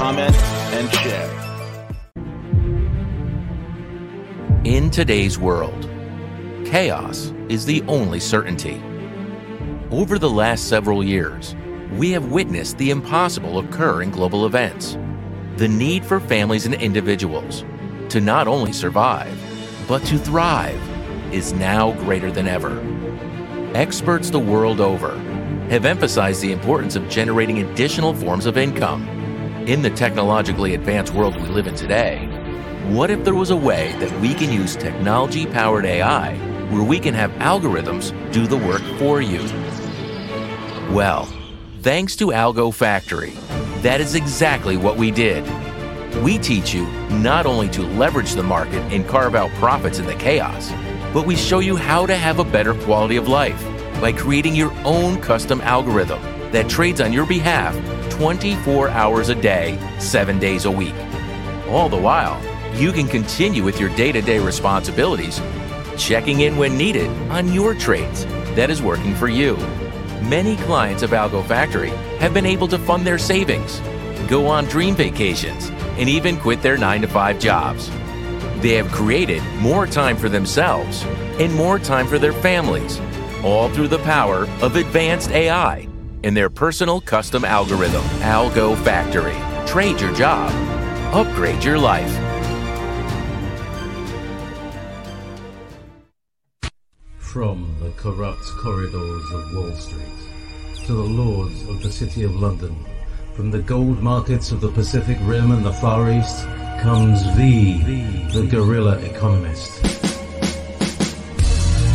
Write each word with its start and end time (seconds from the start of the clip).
comment, 0.00 0.34
and 0.72 0.90
share. 0.94 1.30
In 4.64 4.90
today's 4.90 5.38
world, 5.38 5.90
chaos 6.64 7.34
is 7.50 7.66
the 7.66 7.82
only 7.82 8.18
certainty. 8.18 8.82
Over 9.90 10.18
the 10.18 10.30
last 10.30 10.70
several 10.70 11.04
years, 11.04 11.54
we 11.98 12.12
have 12.12 12.32
witnessed 12.32 12.78
the 12.78 12.88
impossible 12.88 13.58
occur 13.58 14.00
in 14.00 14.10
global 14.10 14.46
events. 14.46 14.96
The 15.56 15.68
need 15.68 16.02
for 16.06 16.18
families 16.18 16.64
and 16.64 16.76
individuals 16.76 17.66
to 18.08 18.22
not 18.22 18.48
only 18.48 18.72
survive, 18.72 19.38
but 19.86 20.02
to 20.04 20.16
thrive 20.16 20.80
is 21.30 21.52
now 21.52 21.92
greater 22.04 22.32
than 22.32 22.48
ever. 22.48 22.80
Experts 23.74 24.30
the 24.30 24.38
world 24.38 24.80
over 24.80 25.18
have 25.68 25.84
emphasized 25.84 26.40
the 26.40 26.52
importance 26.52 26.96
of 26.96 27.06
generating 27.10 27.58
additional 27.58 28.14
forms 28.14 28.46
of 28.46 28.56
income. 28.56 29.19
In 29.70 29.82
the 29.82 29.90
technologically 29.90 30.74
advanced 30.74 31.14
world 31.14 31.36
we 31.36 31.46
live 31.46 31.68
in 31.68 31.76
today, 31.76 32.26
what 32.88 33.08
if 33.08 33.24
there 33.24 33.36
was 33.36 33.50
a 33.50 33.56
way 33.56 33.94
that 34.00 34.20
we 34.20 34.34
can 34.34 34.52
use 34.52 34.74
technology 34.74 35.46
powered 35.46 35.84
AI 35.84 36.34
where 36.70 36.82
we 36.82 36.98
can 36.98 37.14
have 37.14 37.30
algorithms 37.34 38.10
do 38.32 38.48
the 38.48 38.56
work 38.56 38.82
for 38.98 39.22
you? 39.22 39.38
Well, 40.92 41.28
thanks 41.82 42.16
to 42.16 42.32
Algo 42.32 42.74
Factory, 42.74 43.30
that 43.82 44.00
is 44.00 44.16
exactly 44.16 44.76
what 44.76 44.96
we 44.96 45.12
did. 45.12 45.44
We 46.24 46.36
teach 46.36 46.74
you 46.74 46.88
not 47.08 47.46
only 47.46 47.68
to 47.68 47.82
leverage 47.82 48.32
the 48.32 48.42
market 48.42 48.82
and 48.92 49.06
carve 49.06 49.36
out 49.36 49.50
profits 49.50 50.00
in 50.00 50.06
the 50.06 50.16
chaos, 50.16 50.72
but 51.14 51.26
we 51.26 51.36
show 51.36 51.60
you 51.60 51.76
how 51.76 52.06
to 52.06 52.16
have 52.16 52.40
a 52.40 52.44
better 52.44 52.74
quality 52.74 53.14
of 53.14 53.28
life 53.28 53.62
by 54.00 54.10
creating 54.10 54.56
your 54.56 54.72
own 54.84 55.20
custom 55.20 55.60
algorithm 55.60 56.20
that 56.50 56.68
trades 56.68 57.00
on 57.00 57.12
your 57.12 57.24
behalf 57.24 57.76
24 58.20 58.90
hours 58.90 59.30
a 59.30 59.34
day, 59.34 59.78
7 59.98 60.38
days 60.38 60.66
a 60.66 60.70
week. 60.70 60.94
All 61.70 61.88
the 61.88 61.96
while, 61.96 62.38
you 62.76 62.92
can 62.92 63.08
continue 63.08 63.64
with 63.64 63.80
your 63.80 63.88
day 63.96 64.12
to 64.12 64.20
day 64.20 64.38
responsibilities, 64.38 65.40
checking 65.96 66.42
in 66.42 66.58
when 66.58 66.76
needed 66.76 67.08
on 67.30 67.50
your 67.50 67.74
trades 67.74 68.26
that 68.56 68.68
is 68.68 68.82
working 68.82 69.14
for 69.14 69.28
you. 69.28 69.56
Many 70.28 70.58
clients 70.58 71.02
of 71.02 71.12
Algo 71.12 71.42
Factory 71.46 71.88
have 72.18 72.34
been 72.34 72.44
able 72.44 72.68
to 72.68 72.78
fund 72.78 73.06
their 73.06 73.16
savings, 73.16 73.80
go 74.28 74.46
on 74.48 74.66
dream 74.66 74.94
vacations, 74.94 75.70
and 75.96 76.06
even 76.06 76.36
quit 76.36 76.60
their 76.60 76.76
9 76.76 77.00
to 77.00 77.08
5 77.08 77.38
jobs. 77.38 77.88
They 78.60 78.74
have 78.74 78.92
created 78.92 79.42
more 79.60 79.86
time 79.86 80.18
for 80.18 80.28
themselves 80.28 81.04
and 81.40 81.54
more 81.54 81.78
time 81.78 82.06
for 82.06 82.18
their 82.18 82.34
families, 82.34 83.00
all 83.42 83.70
through 83.70 83.88
the 83.88 84.00
power 84.00 84.46
of 84.60 84.76
advanced 84.76 85.30
AI 85.30 85.89
and 86.24 86.36
their 86.36 86.50
personal 86.50 87.00
custom 87.00 87.44
algorithm, 87.44 88.02
Algo 88.20 88.76
Factory. 88.84 89.36
Trade 89.66 90.00
your 90.00 90.12
job, 90.14 90.50
upgrade 91.14 91.62
your 91.62 91.78
life. 91.78 92.12
From 97.18 97.76
the 97.80 97.90
corrupt 97.96 98.44
corridors 98.58 99.32
of 99.32 99.54
Wall 99.54 99.72
Street 99.76 100.86
to 100.86 100.92
the 100.94 101.02
lords 101.02 101.68
of 101.68 101.82
the 101.82 101.92
City 101.92 102.24
of 102.24 102.34
London, 102.34 102.84
from 103.34 103.50
the 103.50 103.60
gold 103.60 104.02
markets 104.02 104.50
of 104.50 104.60
the 104.60 104.70
Pacific 104.72 105.16
Rim 105.22 105.52
and 105.52 105.64
the 105.64 105.72
Far 105.74 106.10
East, 106.10 106.44
comes 106.80 107.22
V, 107.36 107.82
the 108.32 108.46
guerrilla 108.50 108.98
economist. 108.98 109.70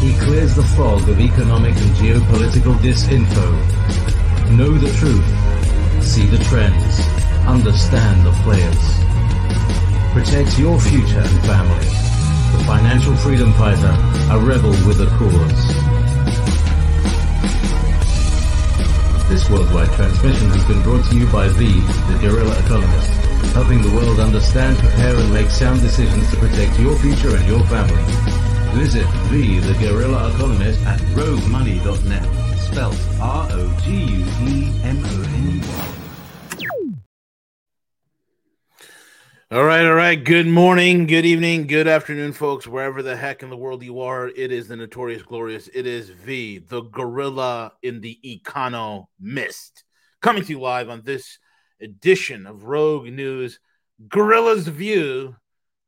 He 0.01 0.13
clears 0.19 0.55
the 0.55 0.63
fog 0.77 1.09
of 1.09 1.19
economic 1.19 1.75
and 1.75 1.95
geopolitical 1.95 2.75
disinfo. 2.75 4.14
Know 4.51 4.71
the 4.77 4.91
truth, 4.97 6.03
see 6.03 6.25
the 6.27 6.37
trends, 6.45 6.99
understand 7.45 8.25
the 8.25 8.31
players. 8.43 9.05
Protect 10.13 10.57
your 10.57 10.79
future 10.79 11.19
and 11.19 11.41
family. 11.41 11.85
The 12.55 12.63
financial 12.65 13.15
freedom 13.17 13.51
fighter, 13.53 13.93
a 14.31 14.39
rebel 14.39 14.71
with 14.87 15.01
a 15.01 15.07
cause. 15.17 15.95
This 19.27 19.49
worldwide 19.49 19.91
transmission 19.93 20.49
has 20.51 20.63
been 20.65 20.81
brought 20.83 21.03
to 21.09 21.17
you 21.17 21.25
by 21.31 21.49
V, 21.49 21.65
the 22.13 22.17
guerrilla 22.21 22.57
economist, 22.59 23.09
helping 23.51 23.81
the 23.81 23.91
world 23.91 24.19
understand, 24.19 24.77
prepare, 24.77 25.15
and 25.17 25.33
make 25.33 25.49
sound 25.49 25.81
decisions 25.81 26.29
to 26.31 26.37
protect 26.37 26.79
your 26.79 26.95
future 26.99 27.35
and 27.35 27.45
your 27.45 27.63
family. 27.65 28.03
Visit 28.79 29.07
V, 29.27 29.59
the 29.59 29.73
guerrilla 29.73 30.29
economist 30.29 30.79
at 30.85 30.99
roguemoney.net, 31.17 32.44
spelled. 32.75 32.95
All 39.51 39.63
right, 39.63 39.85
all 39.85 39.93
right. 39.93 40.21
Good 40.21 40.47
morning, 40.47 41.07
good 41.07 41.25
evening, 41.25 41.67
good 41.67 41.87
afternoon, 41.87 42.33
folks. 42.33 42.67
Wherever 42.67 43.01
the 43.01 43.15
heck 43.15 43.43
in 43.43 43.49
the 43.49 43.55
world 43.55 43.81
you 43.81 44.01
are, 44.01 44.27
it 44.27 44.51
is 44.51 44.67
the 44.67 44.75
notorious, 44.75 45.23
glorious. 45.23 45.69
It 45.73 45.87
is 45.87 46.09
V, 46.09 46.57
the 46.57 46.81
gorilla 46.81 47.71
in 47.81 48.01
the 48.01 48.19
econo 48.25 49.05
mist, 49.21 49.85
coming 50.21 50.43
to 50.43 50.49
you 50.49 50.59
live 50.59 50.89
on 50.89 51.01
this 51.05 51.39
edition 51.79 52.45
of 52.45 52.65
Rogue 52.65 53.05
News, 53.05 53.61
Guerrilla's 54.09 54.67
View. 54.67 55.37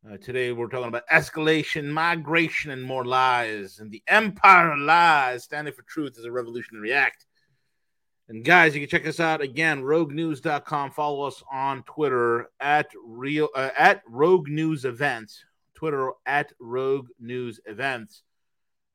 Uh, 0.09 0.15
today 0.15 0.53
we're 0.53 0.69
talking 0.69 0.87
about 0.87 1.07
escalation, 1.09 1.87
migration, 1.87 2.71
and 2.71 2.81
more 2.81 3.03
lies. 3.03 3.79
And 3.79 3.91
the 3.91 4.03
empire 4.07 4.71
of 4.71 4.79
lies, 4.79 5.43
standing 5.43 5.73
for 5.73 5.81
truth, 5.81 6.17
is 6.17 6.23
a 6.23 6.31
revolutionary 6.31 6.93
act. 6.93 7.25
And 8.29 8.45
guys, 8.45 8.73
you 8.73 8.79
can 8.79 8.89
check 8.89 9.05
us 9.07 9.19
out 9.19 9.41
again, 9.41 9.83
roguenews.com. 9.83 10.91
Follow 10.91 11.23
us 11.23 11.43
on 11.51 11.83
Twitter 11.83 12.49
at 12.61 12.89
real 13.05 13.49
uh, 13.53 13.71
at 13.77 14.01
Rogue 14.07 14.47
News 14.47 14.85
Events, 14.85 15.43
Twitter 15.75 16.11
at 16.25 16.53
Rogue 16.59 17.07
News 17.19 17.59
Events, 17.65 18.23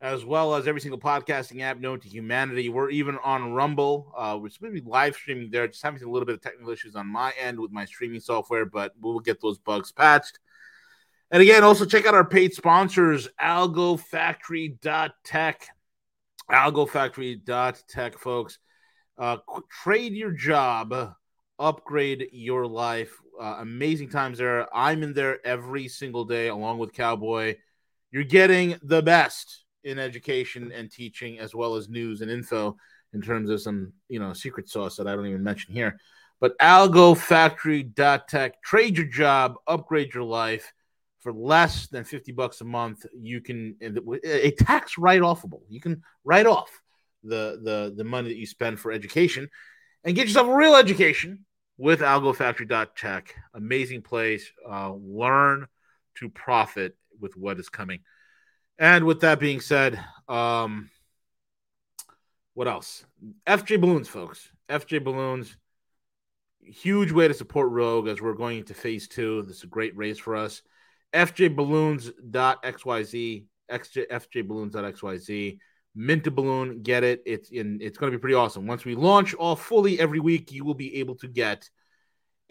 as 0.01 0.25
well 0.25 0.55
as 0.55 0.67
every 0.67 0.81
single 0.81 1.01
podcasting 1.01 1.61
app 1.61 1.79
known 1.79 2.01
to 2.01 2.09
humanity. 2.09 2.71
We're 2.71 2.91
even 2.91 3.19
on 3.23 3.53
Rumble. 3.53 4.15
Uh, 4.17 4.39
we're 4.41 4.49
supposed 4.49 4.75
to 4.75 4.81
be 4.81 4.89
live 4.89 5.15
streaming 5.15 5.51
there. 5.51 5.69
Just 5.69 5.83
having 5.83 6.03
a 6.03 6.11
little 6.11 6.27
bit 6.27 6.37
of 6.37 6.41
technical 6.41 6.73
issues 6.73 6.97
on 6.97 7.07
my 7.07 7.35
end 7.39 7.61
with 7.61 7.71
my 7.71 7.85
streaming 7.85 8.21
software, 8.21 8.65
but 8.65 8.95
we'll 8.99 9.21
get 9.21 9.43
those 9.43 9.59
bugs 9.59 9.93
patched. 9.93 10.39
And 11.33 11.43
again, 11.43 11.65
also 11.65 11.85
check 11.87 12.05
out 12.05 12.15
our 12.15 12.27
paid 12.27 12.53
sponsors, 12.53 13.27
algofactory.tech. 13.41 15.67
Algofactory.tech, 16.51 18.19
folks. 18.19 18.59
Uh, 19.17 19.39
trade 19.83 20.13
your 20.13 20.33
job, 20.33 21.15
upgrade 21.59 22.29
your 22.33 22.67
life. 22.67 23.19
Uh, 23.41 23.57
amazing 23.61 24.11
times 24.11 24.37
there. 24.37 24.69
I'm 24.77 25.03
in 25.03 25.15
there 25.15 25.39
every 25.47 25.89
single 25.89 26.27
day 26.27 26.49
along 26.49 26.79
with 26.79 26.93
Cowboy. 26.93 27.57
You're 28.11 28.25
getting 28.25 28.79
the 28.83 29.01
best 29.01 29.65
in 29.85 29.99
education 29.99 30.71
and 30.71 30.91
teaching, 30.91 31.39
as 31.39 31.55
well 31.55 31.77
as 31.77 31.89
news 31.89 32.21
and 32.21 32.31
info 32.31 32.77
in 33.15 33.23
terms 33.23 33.49
of 33.49 33.63
some, 33.63 33.95
you 34.11 34.21
know, 34.21 34.35
secret 34.35 34.69
sauce 34.69 34.97
that 34.97 35.07
I 35.07 35.17
don't 35.17 35.27
even 35.27 35.43
mention 35.43 35.73
here. 35.73 35.99
But 36.41 36.59
algofactory.tech, 36.59 38.63
trade 38.63 38.99
your 38.99 39.07
job, 39.07 39.55
upgrade 39.67 40.13
your 40.13 40.25
life 40.25 40.75
for 41.23 41.33
less 41.33 41.87
than 41.87 42.05
50 42.05 42.33
bucks 42.33 42.61
a 42.61 42.65
month. 42.65 43.07
You 43.17 43.41
can, 43.41 43.77
a 44.25 44.51
tax 44.51 44.99
write 44.99 45.23
offable. 45.23 45.61
You 45.69 45.81
can 45.81 46.03
write 46.25 46.47
off 46.47 46.69
the 47.25 47.61
the 47.63 47.95
the 47.97 48.05
money 48.05 48.29
that 48.29 48.37
you 48.37 48.47
spend 48.47 48.81
for 48.81 48.91
education 48.91 49.49
and 50.05 50.17
get 50.17 50.27
yourself 50.27 50.49
a 50.49 50.55
real 50.55 50.75
education 50.75 51.45
with 51.79 52.01
algofactory.tech 52.01 53.35
amazing 53.55 54.03
place. 54.03 54.51
Uh, 54.69 54.93
learn 54.93 55.67
to 56.17 56.29
profit 56.29 56.97
with 57.21 57.37
what 57.37 57.59
is 57.59 57.69
coming. 57.69 58.01
And 58.79 59.05
with 59.05 59.21
that 59.21 59.39
being 59.39 59.61
said 59.61 60.03
um 60.29 60.91
what 62.55 62.69
else? 62.69 63.05
Fj 63.47 63.81
balloons 63.81 64.09
folks. 64.09 64.49
Fj 64.69 65.03
balloons 65.03 65.57
huge 66.61 67.11
way 67.11 67.27
to 67.27 67.35
support 67.35 67.71
rogue 67.71 68.07
as 68.09 68.21
we're 68.21 68.35
going 68.35 68.59
into 68.59 68.75
phase 68.75 69.09
two. 69.09 69.43
This 69.43 69.59
is 69.59 69.65
a 69.65 69.69
great 69.69 69.97
race 69.97 70.19
for 70.19 70.37
us 70.37 70.63
fjballoons.xyz 71.15 73.45
xj, 73.71 74.07
fjballoons.xyz 74.11 75.59
mint 75.95 76.27
a 76.27 76.31
balloon 76.31 76.83
get 76.83 77.05
it 77.05 77.23
it's 77.27 77.51
in 77.51 77.79
it's 77.83 77.99
going 77.99 78.11
to 78.11 78.17
be 78.17 78.21
pretty 78.21 78.35
awesome 78.35 78.67
once 78.67 78.87
we 78.87 78.95
launch 78.95 79.35
all 79.35 79.55
fully 79.55 80.01
every 80.01 80.21
week 80.21 80.51
you 80.51 80.65
will 80.65 80.73
be 80.73 80.97
able 80.97 81.15
to 81.15 81.29
get 81.29 81.69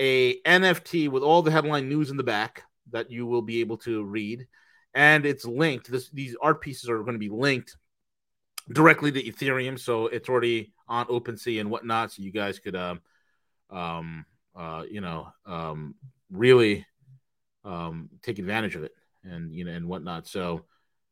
a 0.02 0.42
NFT 0.42 1.10
with 1.10 1.22
all 1.22 1.44
the 1.44 1.52
headline 1.52 1.88
news 1.88 2.10
in 2.10 2.18
the 2.18 2.24
back 2.24 2.64
that 2.90 3.12
you 3.12 3.28
will 3.28 3.44
be 3.44 3.62
able 3.62 3.78
to 3.78 4.04
read, 4.04 4.48
and 4.96 5.28
it's 5.28 5.46
linked. 5.46 5.92
This, 5.92 6.10
these 6.10 6.36
art 6.42 6.60
pieces 6.60 6.90
are 6.90 7.04
going 7.04 7.14
to 7.14 7.20
be 7.20 7.30
linked 7.30 7.78
directly 8.72 9.12
to 9.12 9.24
Ethereum, 9.24 9.80
so 9.80 10.08
it's 10.08 10.28
already 10.28 10.74
on 10.88 11.06
OpenSea 11.06 11.62
and 11.62 11.70
whatnot. 11.70 12.12
So 12.12 12.24
you 12.24 12.32
guys 12.32 12.58
could, 12.58 12.76
um, 12.76 13.02
um, 13.70 14.26
uh, 14.56 14.86
you 14.90 15.02
know, 15.02 15.28
um, 15.46 15.94
really 16.32 16.88
um, 17.64 18.10
take 18.22 18.40
advantage 18.40 18.76
of 18.76 18.84
it 18.84 18.94
and 19.24 19.54
you 19.54 19.66
know 19.66 19.72
and 19.72 19.88
whatnot. 19.88 20.28
So 20.28 20.66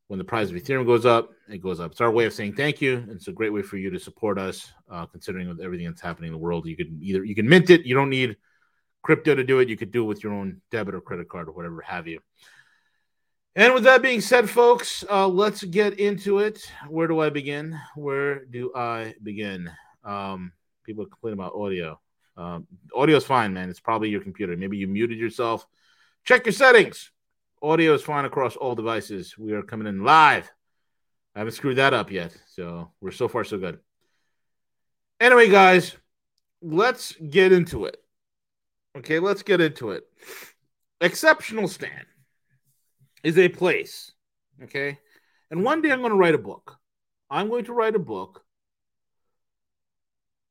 when 0.08 0.18
the 0.18 0.26
price 0.26 0.50
of 0.50 0.56
Ethereum 0.56 0.86
goes 0.86 1.06
up, 1.06 1.32
it 1.48 1.62
goes 1.62 1.80
up. 1.80 1.92
It's 1.92 2.02
our 2.02 2.12
way 2.12 2.26
of 2.26 2.34
saying 2.34 2.56
thank 2.56 2.82
you. 2.82 3.06
It's 3.10 3.28
a 3.28 3.32
great 3.32 3.54
way 3.54 3.62
for 3.62 3.78
you 3.78 3.92
to 3.92 4.00
support 4.00 4.40
us, 4.40 4.72
uh, 4.90 5.06
considering 5.06 5.48
with 5.48 5.62
everything 5.62 5.86
that's 5.86 6.02
happening 6.02 6.30
in 6.30 6.34
the 6.34 6.40
world. 6.40 6.66
You 6.66 6.76
can 6.76 7.00
either 7.02 7.24
you 7.24 7.36
can 7.36 7.48
mint 7.48 7.70
it. 7.70 7.86
You 7.86 7.96
don't 7.96 8.10
need 8.10 8.38
crypto 9.02 9.36
to 9.36 9.44
do 9.44 9.60
it. 9.60 9.70
You 9.70 9.78
could 9.78 9.92
do 9.92 10.04
it 10.04 10.08
with 10.08 10.24
your 10.24 10.34
own 10.34 10.62
debit 10.72 10.96
or 10.96 11.02
credit 11.02 11.30
card 11.30 11.48
or 11.48 11.52
whatever 11.52 11.82
have 11.82 12.08
you. 12.08 12.20
And 13.56 13.74
with 13.74 13.84
that 13.84 14.02
being 14.02 14.22
said, 14.22 14.50
folks, 14.50 15.04
uh, 15.10 15.28
let's 15.28 15.64
get 15.64 16.00
into 16.00 16.40
it. 16.40 16.72
Where 16.88 17.08
do 17.08 17.20
I 17.20 17.30
begin? 17.30 17.78
Where 17.96 18.46
do 18.46 18.72
I 18.76 19.16
begin? 19.22 19.70
Um, 20.04 20.54
people 20.84 21.06
complain 21.06 21.34
about 21.34 21.56
audio. 21.56 22.00
Um, 22.38 22.68
audio 22.96 23.18
is 23.18 23.26
fine, 23.26 23.54
man. 23.54 23.70
It's 23.70 23.80
probably 23.80 24.10
your 24.10 24.22
computer. 24.22 24.56
Maybe 24.56 24.78
you 24.78 24.88
muted 24.88 25.18
yourself. 25.18 25.68
Check 26.30 26.46
your 26.46 26.54
settings. 26.54 27.10
Audio 27.60 27.96
is 27.96 28.04
fine 28.04 28.24
across 28.24 28.56
all 28.56 28.76
devices. 28.76 29.36
We 29.36 29.54
are 29.54 29.64
coming 29.64 29.88
in 29.88 30.04
live. 30.04 30.48
I 31.34 31.40
haven't 31.40 31.56
screwed 31.56 31.78
that 31.78 31.96
up 31.96 32.12
yet. 32.12 32.38
So 32.46 32.92
we're 33.02 33.10
so 33.10 33.28
far 33.28 33.44
so 33.44 33.58
good. 33.58 33.80
Anyway, 35.20 35.50
guys, 35.50 35.96
let's 36.62 37.14
get 37.14 37.52
into 37.52 37.86
it. 37.86 37.98
Okay, 38.96 39.18
let's 39.18 39.42
get 39.42 39.60
into 39.60 39.90
it. 39.90 40.04
Exceptional 41.02 41.68
Stan 41.68 42.06
is 43.24 43.40
a 43.40 43.50
place. 43.50 44.12
Okay. 44.62 45.00
And 45.50 45.64
one 45.64 45.82
day 45.82 45.92
I'm 45.92 46.02
going 46.02 46.12
to 46.12 46.16
write 46.16 46.36
a 46.36 46.38
book. 46.38 46.78
I'm 47.32 47.50
going 47.50 47.66
to 47.66 47.74
write 47.74 47.96
a 47.96 47.98
book 47.98 48.46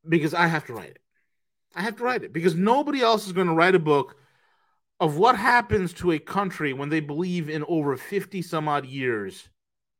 because 0.09 0.35
I 0.35 0.49
have 0.49 0.67
to 0.67 0.73
write 0.73 0.91
it. 0.91 1.03
I 1.77 1.83
have 1.83 1.95
to 1.99 2.03
write 2.03 2.25
it 2.25 2.33
because 2.33 2.57
nobody 2.57 3.01
else 3.01 3.29
is 3.29 3.33
going 3.33 3.47
to 3.47 3.55
write 3.55 3.77
a 3.77 3.79
book 3.79 4.17
of 5.01 5.17
what 5.17 5.37
happens 5.37 5.93
to 5.95 6.13
a 6.13 6.19
country 6.19 6.73
when 6.73 6.89
they 6.89 7.01
believe 7.01 7.49
in 7.49 7.65
over 7.69 7.97
50 7.97 8.43
some 8.43 8.69
odd 8.69 8.85
years 8.87 9.49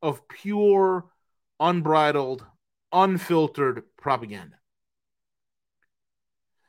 of 0.01 0.27
pure, 0.27 1.05
unbridled, 1.59 2.45
unfiltered 2.91 3.83
propaganda. 3.97 4.57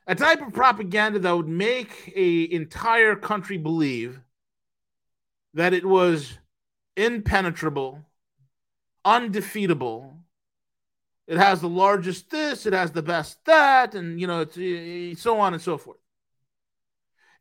A 0.07 0.15
type 0.15 0.41
of 0.41 0.53
propaganda 0.53 1.19
that 1.19 1.31
would 1.31 1.47
make 1.47 2.07
an 2.15 2.47
entire 2.51 3.15
country 3.15 3.57
believe 3.57 4.19
that 5.53 5.73
it 5.73 5.85
was 5.85 6.37
impenetrable, 6.95 8.05
undefeatable. 9.05 10.17
It 11.27 11.37
has 11.37 11.61
the 11.61 11.69
largest 11.69 12.29
this, 12.29 12.65
it 12.65 12.73
has 12.73 12.91
the 12.91 13.03
best 13.03 13.43
that, 13.45 13.93
and 13.93 14.19
you 14.19 14.27
know, 14.27 14.41
it's 14.41 14.57
eh, 14.57 15.11
eh, 15.11 15.13
so 15.15 15.39
on 15.39 15.53
and 15.53 15.61
so 15.61 15.77
forth 15.77 16.00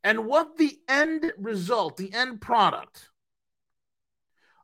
and 0.02 0.26
what 0.26 0.56
the 0.56 0.78
end 0.88 1.32
result, 1.36 1.96
the 1.96 2.12
end 2.12 2.40
product 2.40 3.10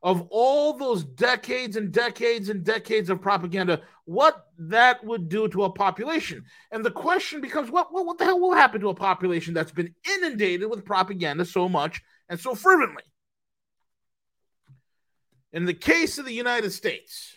of 0.02 0.26
all 0.30 0.74
those 0.74 1.04
decades 1.04 1.76
and 1.76 1.90
decades 1.90 2.48
and 2.48 2.62
decades 2.62 3.10
of 3.10 3.20
propaganda, 3.20 3.82
what 4.04 4.46
that 4.58 5.04
would 5.04 5.28
do 5.28 5.48
to 5.48 5.64
a 5.64 5.70
population. 5.70 6.44
And 6.70 6.84
the 6.84 6.90
question 6.90 7.40
becomes 7.40 7.70
what, 7.70 7.92
what, 7.92 8.06
what 8.06 8.18
the 8.18 8.24
hell 8.24 8.38
will 8.38 8.54
happen 8.54 8.80
to 8.82 8.90
a 8.90 8.94
population 8.94 9.52
that's 9.52 9.72
been 9.72 9.94
inundated 10.16 10.70
with 10.70 10.84
propaganda 10.84 11.44
so 11.44 11.68
much 11.68 12.02
and 12.28 12.38
so 12.38 12.54
fervently? 12.54 13.02
In 15.52 15.64
the 15.64 15.74
case 15.74 16.18
of 16.18 16.26
the 16.26 16.32
United 16.32 16.70
States, 16.70 17.36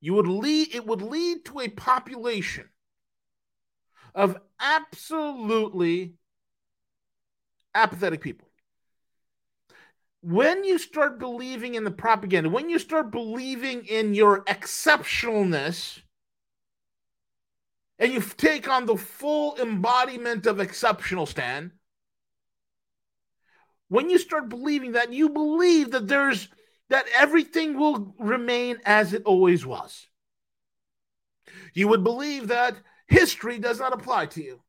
you 0.00 0.14
would 0.14 0.28
lead 0.28 0.74
it 0.74 0.86
would 0.86 1.00
lead 1.00 1.44
to 1.46 1.60
a 1.60 1.68
population 1.68 2.68
of 4.14 4.36
absolutely 4.60 6.14
apathetic 7.74 8.20
people. 8.20 8.48
When 10.22 10.64
you 10.64 10.78
start 10.78 11.18
believing 11.18 11.74
in 11.74 11.84
the 11.84 11.90
propaganda, 11.90 12.48
when 12.48 12.70
you 12.70 12.78
start 12.78 13.10
believing 13.10 13.84
in 13.84 14.14
your 14.14 14.42
exceptionalness, 14.44 16.00
and 17.98 18.12
you 18.12 18.20
take 18.20 18.68
on 18.68 18.86
the 18.86 18.96
full 18.96 19.56
embodiment 19.60 20.46
of 20.46 20.60
exceptional 20.60 21.26
stan, 21.26 21.72
when 23.88 24.10
you 24.10 24.18
start 24.18 24.48
believing 24.48 24.92
that, 24.92 25.12
you 25.12 25.28
believe 25.28 25.90
that 25.92 26.08
there's 26.08 26.48
that 26.90 27.06
everything 27.14 27.78
will 27.78 28.14
remain 28.18 28.78
as 28.84 29.12
it 29.12 29.22
always 29.24 29.64
was. 29.64 30.06
You 31.72 31.88
would 31.88 32.04
believe 32.04 32.48
that 32.48 32.76
history 33.06 33.58
does 33.58 33.78
not 33.78 33.92
apply 33.92 34.26
to 34.26 34.42
you. 34.42 34.60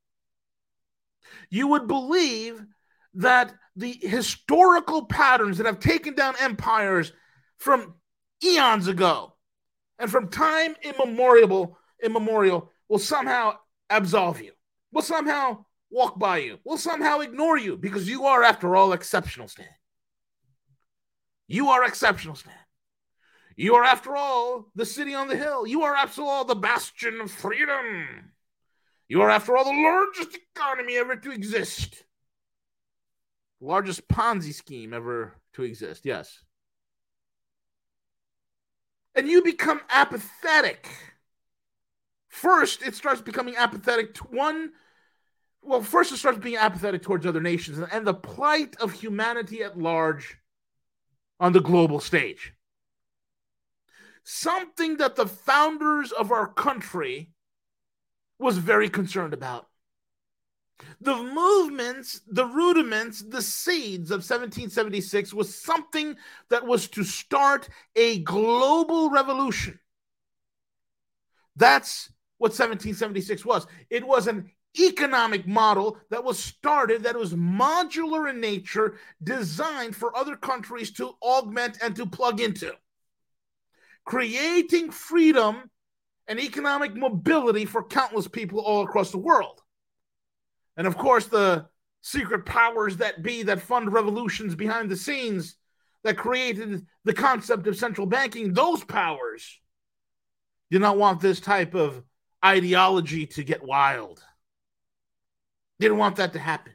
You 1.50 1.68
would 1.68 1.88
believe 1.88 2.66
that 3.16 3.54
the 3.76 3.92
historical 4.02 5.06
patterns 5.06 5.58
that 5.58 5.66
have 5.66 5.80
taken 5.80 6.16
down 6.16 6.36
empires 6.40 7.12
from 7.58 7.96
eons 8.44 8.88
ago 8.88 9.34
and 10.00 10.12
from 10.12 10.30
time 10.30 10.76
immemorial 10.84 11.78
immemorial 12.04 12.72
will 12.90 13.00
somehow 13.00 13.54
absolve 13.90 14.42
you 14.42 14.52
will 14.92 15.02
somehow 15.02 15.66
walk 15.90 16.20
by 16.20 16.38
you 16.38 16.60
will 16.64 16.78
somehow 16.78 17.20
ignore 17.20 17.58
you 17.58 17.78
because 17.78 18.10
you 18.10 18.26
are 18.26 18.44
after 18.44 18.76
all 18.76 18.94
exceptional 18.94 19.48
stan. 19.48 19.68
You 21.48 21.70
are 21.70 21.86
exceptional 21.86 22.36
stan. 22.36 22.54
You 23.56 23.76
are 23.76 23.84
after 23.84 24.16
all 24.16 24.72
the 24.76 24.86
city 24.86 25.14
on 25.14 25.28
the 25.28 25.38
hill. 25.38 25.66
You 25.66 25.84
are 25.84 25.96
after 25.96 26.22
all 26.22 26.44
the 26.44 26.56
bastion 26.56 27.22
of 27.22 27.32
freedom. 27.32 28.34
You 29.08 29.22
are 29.22 29.30
after 29.30 29.56
all 29.56 29.64
the 29.64 29.70
largest 29.70 30.38
economy 30.56 30.98
ever 30.98 31.16
to 31.16 31.32
exist 31.32 32.04
largest 33.66 34.08
Ponzi 34.08 34.54
scheme 34.54 34.94
ever 34.94 35.34
to 35.54 35.64
exist. 35.64 36.06
Yes. 36.06 36.44
And 39.16 39.28
you 39.28 39.42
become 39.42 39.82
apathetic. 39.90 40.88
First, 42.28 42.82
it 42.84 42.96
starts 42.96 43.22
becoming 43.22 43.56
apathetic 43.56 44.14
to 44.16 44.24
one. 44.26 44.72
Well, 45.62 45.82
first, 45.82 46.12
it 46.12 46.18
starts 46.18 46.38
being 46.38 46.58
apathetic 46.58 47.02
towards 47.02 47.26
other 47.26 47.42
nations 47.42 47.80
and 47.92 48.06
the 48.06 48.14
plight 48.14 48.76
of 48.80 48.92
humanity 48.92 49.64
at 49.64 49.80
large 49.80 50.38
on 51.40 51.54
the 51.54 51.62
global 51.62 52.00
stage. 52.00 52.54
Something 54.24 54.98
that 54.98 55.16
the 55.16 55.28
founders 55.28 56.12
of 56.12 56.31
our 56.31 56.48
country 56.48 57.31
was 58.38 58.57
very 58.57 58.90
concerned 58.90 59.34
about. 59.34 59.68
The 61.02 61.16
movements, 61.16 62.22
the 62.28 62.46
rudiments, 62.46 63.22
the 63.22 63.42
seeds 63.42 64.12
of 64.12 64.18
1776 64.18 65.34
was 65.34 65.62
something 65.62 66.16
that 66.50 66.66
was 66.66 66.88
to 66.90 67.04
start 67.04 67.70
a 67.96 68.20
global 68.20 69.10
revolution. 69.10 69.80
That's 71.56 72.12
what 72.38 72.50
1776 72.50 73.46
was. 73.46 73.66
It 73.90 74.06
was 74.06 74.28
an 74.28 74.52
economic 74.78 75.48
model 75.48 75.98
that 76.10 76.24
was 76.24 76.38
started, 76.38 77.04
that 77.04 77.16
was 77.16 77.34
modular 77.34 78.30
in 78.30 78.42
nature, 78.42 78.98
designed 79.24 79.96
for 79.96 80.16
other 80.18 80.36
countries 80.36 80.92
to 80.94 81.14
augment 81.22 81.78
and 81.82 81.96
to 81.96 82.06
plug 82.06 82.42
into, 82.42 82.74
creating 84.04 84.92
freedom 84.92 85.70
and 86.28 86.40
economic 86.40 86.96
mobility 86.96 87.66
for 87.66 87.84
countless 87.84 88.28
people 88.28 88.60
all 88.60 88.84
across 88.84 89.12
the 89.12 89.18
world. 89.18 89.62
And 90.78 90.88
of 90.88 90.98
course, 90.98 91.28
the 91.28 91.68
secret 92.02 92.46
powers 92.46 92.98
that 92.98 93.24
be 93.24 93.44
that 93.44 93.62
fund 93.62 93.92
revolutions 93.92 94.56
behind 94.56 94.90
the 94.90 94.98
scenes 94.98 95.56
that 96.04 96.18
created 96.18 96.86
the 97.04 97.14
concept 97.14 97.66
of 97.68 97.76
central 97.76 98.06
banking, 98.06 98.54
those 98.54 98.84
powers 98.84 99.60
do 100.70 100.80
not 100.80 100.98
want 100.98 101.20
this 101.20 101.40
type 101.40 101.74
of 101.74 102.04
ideology 102.44 103.26
to 103.26 103.44
get 103.44 103.64
wild. 103.64 104.22
Didn't 105.80 105.98
want 105.98 106.18
that 106.18 106.34
to 106.34 106.40
happen. 106.40 106.74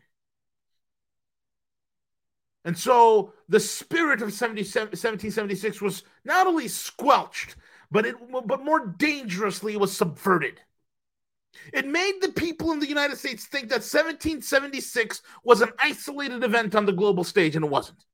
And 2.65 2.77
so 2.77 3.33
the 3.49 3.61
spirit 3.61 4.21
of 4.21 4.29
1776 4.29 5.81
was 5.81 6.03
not 6.25 6.47
only 6.47 6.69
squelched, 6.69 7.57
but 7.91 8.05
it 8.05 8.17
but 8.47 8.63
more 8.65 8.87
dangerously 8.87 9.77
was 9.77 9.97
subverted. 9.97 10.61
It 11.73 11.87
made 11.87 12.21
the 12.21 12.33
people 12.33 12.73
in 12.73 12.81
the 12.81 12.89
United 12.89 13.19
States 13.19 13.45
think 13.45 13.69
that 13.69 13.83
1776 13.83 15.23
was 15.45 15.61
an 15.61 15.71
isolated 15.79 16.45
event 16.45 16.75
on 16.75 16.87
the 16.87 16.93
global 16.93 17.25
stage, 17.25 17.57
and 17.57 17.65
it 17.65 17.71
wasn't. 17.71 18.05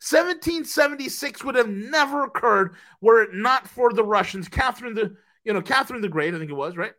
1776 0.00 1.44
would 1.44 1.54
have 1.54 1.68
never 1.68 2.24
occurred 2.24 2.74
were 3.00 3.22
it 3.22 3.34
not 3.34 3.66
for 3.66 3.92
the 3.92 4.04
Russians, 4.04 4.48
Catherine 4.48 4.94
the, 4.94 5.16
you 5.44 5.52
know, 5.52 5.62
Catherine 5.62 6.02
the 6.02 6.08
Great, 6.08 6.34
I 6.34 6.38
think 6.38 6.50
it 6.50 6.54
was, 6.54 6.76
right? 6.76 6.92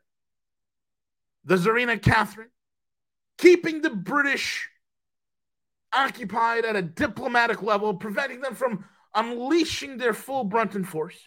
The 1.44 1.56
Tsarina 1.56 2.02
Catherine, 2.02 2.50
keeping 3.38 3.82
the 3.82 3.92
British 3.92 4.70
occupied 5.94 6.66
at 6.66 6.76
a 6.76 6.82
diplomatic 6.82 7.62
level, 7.62 7.94
preventing 7.94 8.42
them 8.42 8.56
from 8.56 8.86
unleashing 9.14 9.98
their 9.98 10.14
full 10.14 10.44
brunt 10.44 10.76
and 10.76 10.88
force. 10.88 11.18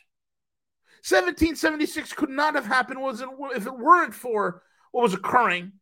1776 1.11 2.13
could 2.13 2.29
not 2.29 2.55
have 2.55 2.67
happened 2.67 3.01
was 3.01 3.21
it, 3.21 3.29
if 3.55 3.67
it 3.67 3.79
weren't 3.79 4.15
for 4.15 4.63
what 4.91 5.03
was 5.03 5.15
occurring 5.15 5.73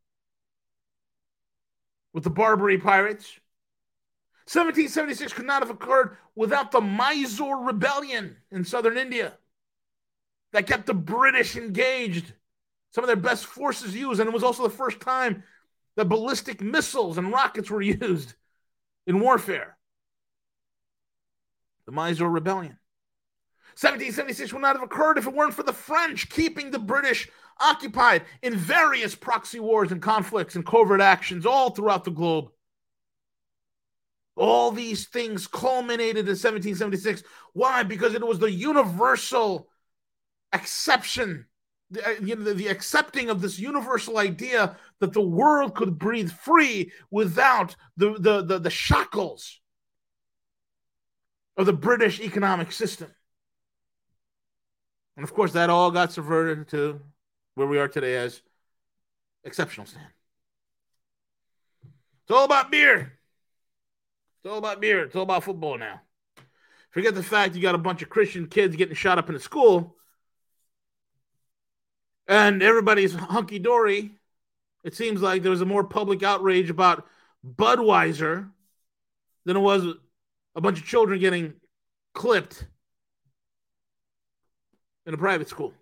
with 2.12 2.22
the 2.22 2.30
Barbary 2.30 2.78
pirates. 2.78 3.40
1776 4.48 5.32
could 5.32 5.46
not 5.46 5.62
have 5.62 5.70
occurred 5.70 6.16
without 6.36 6.70
the 6.70 6.80
Mysore 6.80 7.64
rebellion 7.64 8.36
in 8.52 8.64
southern 8.64 8.96
India 8.96 9.34
that 10.52 10.68
kept 10.68 10.86
the 10.86 10.94
British 10.94 11.56
engaged. 11.56 12.32
Some 12.92 13.02
of 13.02 13.08
their 13.08 13.16
best 13.16 13.46
forces 13.46 13.96
used, 13.96 14.20
and 14.20 14.28
it 14.28 14.32
was 14.32 14.44
also 14.44 14.62
the 14.62 14.70
first 14.70 15.00
time 15.00 15.42
that 15.96 16.08
ballistic 16.08 16.60
missiles 16.60 17.18
and 17.18 17.32
rockets 17.32 17.70
were 17.70 17.82
used 17.82 18.34
in 19.06 19.18
warfare. 19.18 19.76
The 21.86 21.92
Mysore 21.92 22.30
Rebellion. 22.30 22.78
1776 23.78 24.54
would 24.54 24.62
not 24.62 24.74
have 24.74 24.82
occurred 24.82 25.18
if 25.18 25.26
it 25.26 25.34
weren't 25.34 25.52
for 25.52 25.62
the 25.62 25.72
French 25.72 26.30
keeping 26.30 26.70
the 26.70 26.78
British 26.78 27.28
occupied 27.60 28.22
in 28.40 28.56
various 28.56 29.14
proxy 29.14 29.60
wars 29.60 29.92
and 29.92 30.00
conflicts 30.00 30.56
and 30.56 30.64
covert 30.64 31.02
actions 31.02 31.44
all 31.44 31.68
throughout 31.68 32.02
the 32.04 32.10
globe. 32.10 32.48
All 34.34 34.70
these 34.70 35.06
things 35.08 35.46
culminated 35.46 36.26
in 36.26 36.36
1776. 36.36 37.22
Why? 37.52 37.82
Because 37.82 38.14
it 38.14 38.26
was 38.26 38.38
the 38.38 38.50
universal 38.50 39.68
exception, 40.54 41.44
the, 41.90 42.06
uh, 42.06 42.14
you 42.22 42.34
know, 42.34 42.44
the, 42.44 42.54
the 42.54 42.68
accepting 42.68 43.28
of 43.28 43.42
this 43.42 43.58
universal 43.58 44.16
idea 44.16 44.76
that 45.00 45.12
the 45.12 45.20
world 45.20 45.74
could 45.74 45.98
breathe 45.98 46.30
free 46.30 46.92
without 47.10 47.76
the, 47.98 48.14
the, 48.18 48.42
the, 48.42 48.58
the 48.58 48.70
shackles 48.70 49.60
of 51.58 51.66
the 51.66 51.74
British 51.74 52.20
economic 52.20 52.72
system. 52.72 53.10
And 55.16 55.24
of 55.24 55.32
course, 55.32 55.52
that 55.52 55.70
all 55.70 55.90
got 55.90 56.12
subverted 56.12 56.68
to 56.68 57.00
where 57.54 57.66
we 57.66 57.78
are 57.78 57.88
today 57.88 58.16
as 58.16 58.42
exceptional 59.44 59.86
stan. 59.86 60.02
It's 62.22 62.30
all 62.30 62.44
about 62.44 62.70
beer. 62.70 63.12
It's 64.38 64.50
all 64.50 64.58
about 64.58 64.80
beer. 64.80 65.04
It's 65.04 65.16
all 65.16 65.22
about 65.22 65.44
football 65.44 65.78
now. 65.78 66.02
Forget 66.90 67.14
the 67.14 67.22
fact 67.22 67.54
you 67.54 67.62
got 67.62 67.74
a 67.74 67.78
bunch 67.78 68.02
of 68.02 68.08
Christian 68.08 68.46
kids 68.46 68.76
getting 68.76 68.94
shot 68.94 69.18
up 69.18 69.28
in 69.28 69.34
a 69.34 69.40
school 69.40 69.96
and 72.26 72.62
everybody's 72.62 73.14
hunky 73.14 73.58
dory. 73.58 74.12
It 74.84 74.94
seems 74.94 75.22
like 75.22 75.42
there 75.42 75.50
was 75.50 75.60
a 75.60 75.66
more 75.66 75.84
public 75.84 76.22
outrage 76.22 76.70
about 76.70 77.06
Budweiser 77.46 78.50
than 79.44 79.56
it 79.56 79.60
was 79.60 79.84
a 80.54 80.60
bunch 80.60 80.80
of 80.80 80.86
children 80.86 81.20
getting 81.20 81.54
clipped 82.14 82.66
in 85.06 85.14
a 85.14 85.18
private 85.18 85.48
school. 85.48 85.72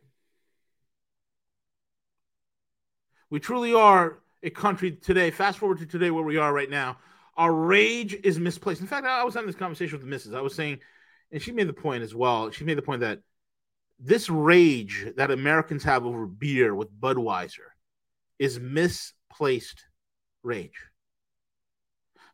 We 3.31 3.41
truly 3.41 3.75
are 3.75 4.19
a 4.43 4.51
country 4.51 4.93
today. 4.93 5.31
Fast 5.31 5.59
forward 5.59 5.79
to 5.79 5.87
today, 5.87 6.11
where 6.11 6.23
we 6.23 6.37
are 6.37 6.53
right 6.53 6.71
now. 6.71 6.99
Our 7.37 7.53
rage 7.53 8.15
is 8.23 8.39
misplaced. 8.39 8.81
In 8.81 8.87
fact, 8.87 9.07
I 9.07 9.25
was 9.25 9.35
having 9.35 9.49
this 9.49 9.57
conversation 9.57 9.95
with 9.95 10.03
the 10.03 10.11
missus. 10.11 10.35
I 10.35 10.41
was 10.41 10.55
saying, 10.55 10.79
and 11.33 11.43
she 11.43 11.51
made 11.51 11.69
the 11.69 11.73
point 11.73 12.05
as 12.05 12.15
well. 12.15 12.51
She 12.51 12.65
made 12.65 12.79
the 12.79 12.83
point 12.83 13.01
that 13.01 13.21
this 13.99 14.29
rage 14.29 15.07
that 15.17 15.31
Americans 15.31 15.83
have 15.85 16.05
over 16.05 16.27
beer 16.27 16.75
with 16.75 16.93
Budweiser 17.01 17.73
is 18.39 18.61
misplaced 18.61 19.87
rage. 20.43 20.79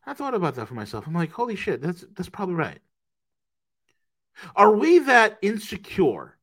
I 0.05 0.13
thought 0.13 0.33
about 0.33 0.55
that 0.55 0.67
for 0.67 0.73
myself. 0.73 1.07
I'm 1.07 1.13
like, 1.13 1.31
holy 1.31 1.55
shit, 1.55 1.81
that's 1.81 2.03
that's 2.15 2.29
probably 2.29 2.55
right. 2.55 2.79
Are 4.55 4.75
we 4.75 4.99
that 4.99 5.37
insecure 5.41 6.37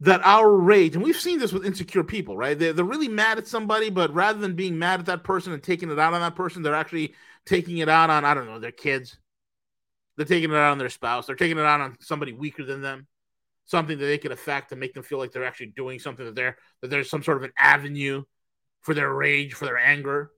that 0.00 0.20
our 0.24 0.50
rage, 0.50 0.94
and 0.94 1.04
we've 1.04 1.18
seen 1.18 1.38
this 1.38 1.52
with 1.52 1.66
insecure 1.66 2.04
people, 2.04 2.36
right? 2.36 2.58
They're, 2.58 2.72
they're 2.72 2.84
really 2.84 3.08
mad 3.08 3.38
at 3.38 3.48
somebody, 3.48 3.90
but 3.90 4.14
rather 4.14 4.38
than 4.38 4.54
being 4.54 4.78
mad 4.78 5.00
at 5.00 5.06
that 5.06 5.24
person 5.24 5.52
and 5.52 5.62
taking 5.62 5.90
it 5.90 5.98
out 5.98 6.14
on 6.14 6.20
that 6.20 6.36
person, 6.36 6.62
they're 6.62 6.74
actually 6.74 7.14
taking 7.46 7.78
it 7.78 7.88
out 7.88 8.10
on, 8.10 8.24
I 8.24 8.34
don't 8.34 8.46
know, 8.46 8.58
their 8.58 8.72
kids. 8.72 9.18
They're 10.16 10.26
taking 10.26 10.50
it 10.50 10.56
out 10.56 10.72
on 10.72 10.78
their 10.78 10.88
spouse. 10.88 11.26
They're 11.26 11.36
taking 11.36 11.58
it 11.58 11.64
out 11.64 11.80
on 11.80 11.96
somebody 12.00 12.32
weaker 12.32 12.64
than 12.64 12.82
them, 12.82 13.06
something 13.66 13.98
that 13.98 14.04
they 14.04 14.18
can 14.18 14.32
affect 14.32 14.70
to 14.70 14.76
make 14.76 14.94
them 14.94 15.02
feel 15.02 15.18
like 15.18 15.32
they're 15.32 15.44
actually 15.44 15.72
doing 15.76 15.98
something 15.98 16.26
that 16.26 16.34
they're 16.34 16.58
that 16.82 16.88
there's 16.88 17.10
some 17.10 17.22
sort 17.22 17.36
of 17.36 17.44
an 17.44 17.52
avenue 17.58 18.22
for 18.80 18.94
their 18.94 19.12
rage, 19.12 19.54
for 19.54 19.64
their 19.64 19.78
anger. 19.78 20.30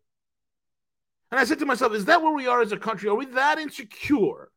And 1.30 1.38
I 1.38 1.44
said 1.44 1.58
to 1.60 1.66
myself, 1.66 1.94
is 1.94 2.06
that 2.06 2.22
where 2.22 2.32
we 2.34 2.46
are 2.46 2.60
as 2.60 2.72
a 2.72 2.76
country? 2.76 3.08
Are 3.08 3.14
we 3.14 3.26
that 3.26 3.58
insecure 3.58 4.50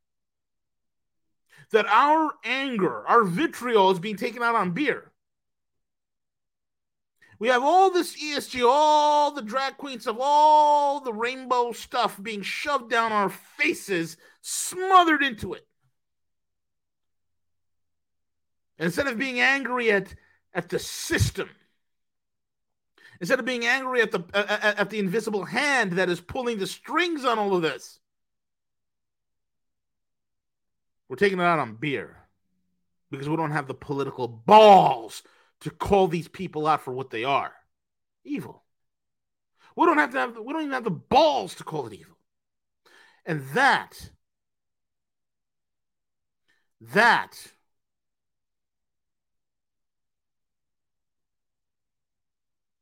that 1.74 1.86
our 1.88 2.32
anger, 2.44 3.06
our 3.08 3.24
vitriol 3.24 3.92
is 3.92 4.00
being 4.00 4.15
taken 4.15 4.42
out 4.42 4.56
on 4.56 4.72
beer. 4.72 5.12
We 7.39 7.50
have 7.50 7.63
all 7.63 7.92
this 7.92 8.15
ESG, 8.15 8.63
all 8.65 9.32
the 9.32 9.42
drag 9.42 9.77
queens 9.77 10.08
of 10.08 10.18
all 10.22 11.01
the 11.01 11.12
rainbow 11.13 11.74
stuff 11.74 12.22
being 12.22 12.42
shoved 12.42 12.89
down 12.89 13.12
our 13.12 13.30
faces, 13.30 14.18
smothered 14.42 15.22
into 15.22 15.53
it. 15.53 15.68
instead 18.80 19.08
of 19.08 19.18
being 19.18 19.39
angry 19.39 19.92
at, 19.92 20.13
at 20.53 20.70
the 20.70 20.80
system, 20.80 21.50
instead 23.20 23.39
of 23.39 23.46
being 23.46 23.65
angry 23.65 24.01
at 24.01 24.12
the 24.12 24.24
at, 24.34 24.80
at 24.80 24.89
the 24.89 25.00
invisible 25.00 25.46
hand 25.46 25.94
that 25.94 26.10
is 26.10 26.20
pulling 26.20 26.58
the 26.58 26.68
strings 26.68 27.25
on 27.25 27.39
all 27.39 27.56
of 27.56 27.62
this, 27.62 28.00
We're 31.10 31.15
taking 31.15 31.39
it 31.39 31.43
out 31.43 31.60
on 31.60 31.75
beer 31.75 32.17
because 33.12 33.29
we 33.29 33.36
don't 33.36 33.51
have 33.51 33.67
the 33.67 33.74
political 33.74 34.27
balls 34.27 35.24
to 35.62 35.69
call 35.69 36.07
these 36.07 36.27
people 36.27 36.67
out 36.67 36.81
for 36.81 36.93
what 36.93 37.10
they 37.10 37.24
are 37.24 37.53
evil. 38.24 38.63
We 39.75 39.86
don't 39.86 39.98
have 39.98 40.12
to 40.12 40.19
have, 40.19 40.38
we 40.38 40.53
don't 40.53 40.62
even 40.62 40.74
have 40.74 40.83
the 40.83 40.91
balls 40.91 41.55
to 41.55 41.63
call 41.63 41.88
it 41.88 41.93
evil. 41.93 42.17
And 43.25 43.41
that, 43.53 44.12
that 46.81 47.53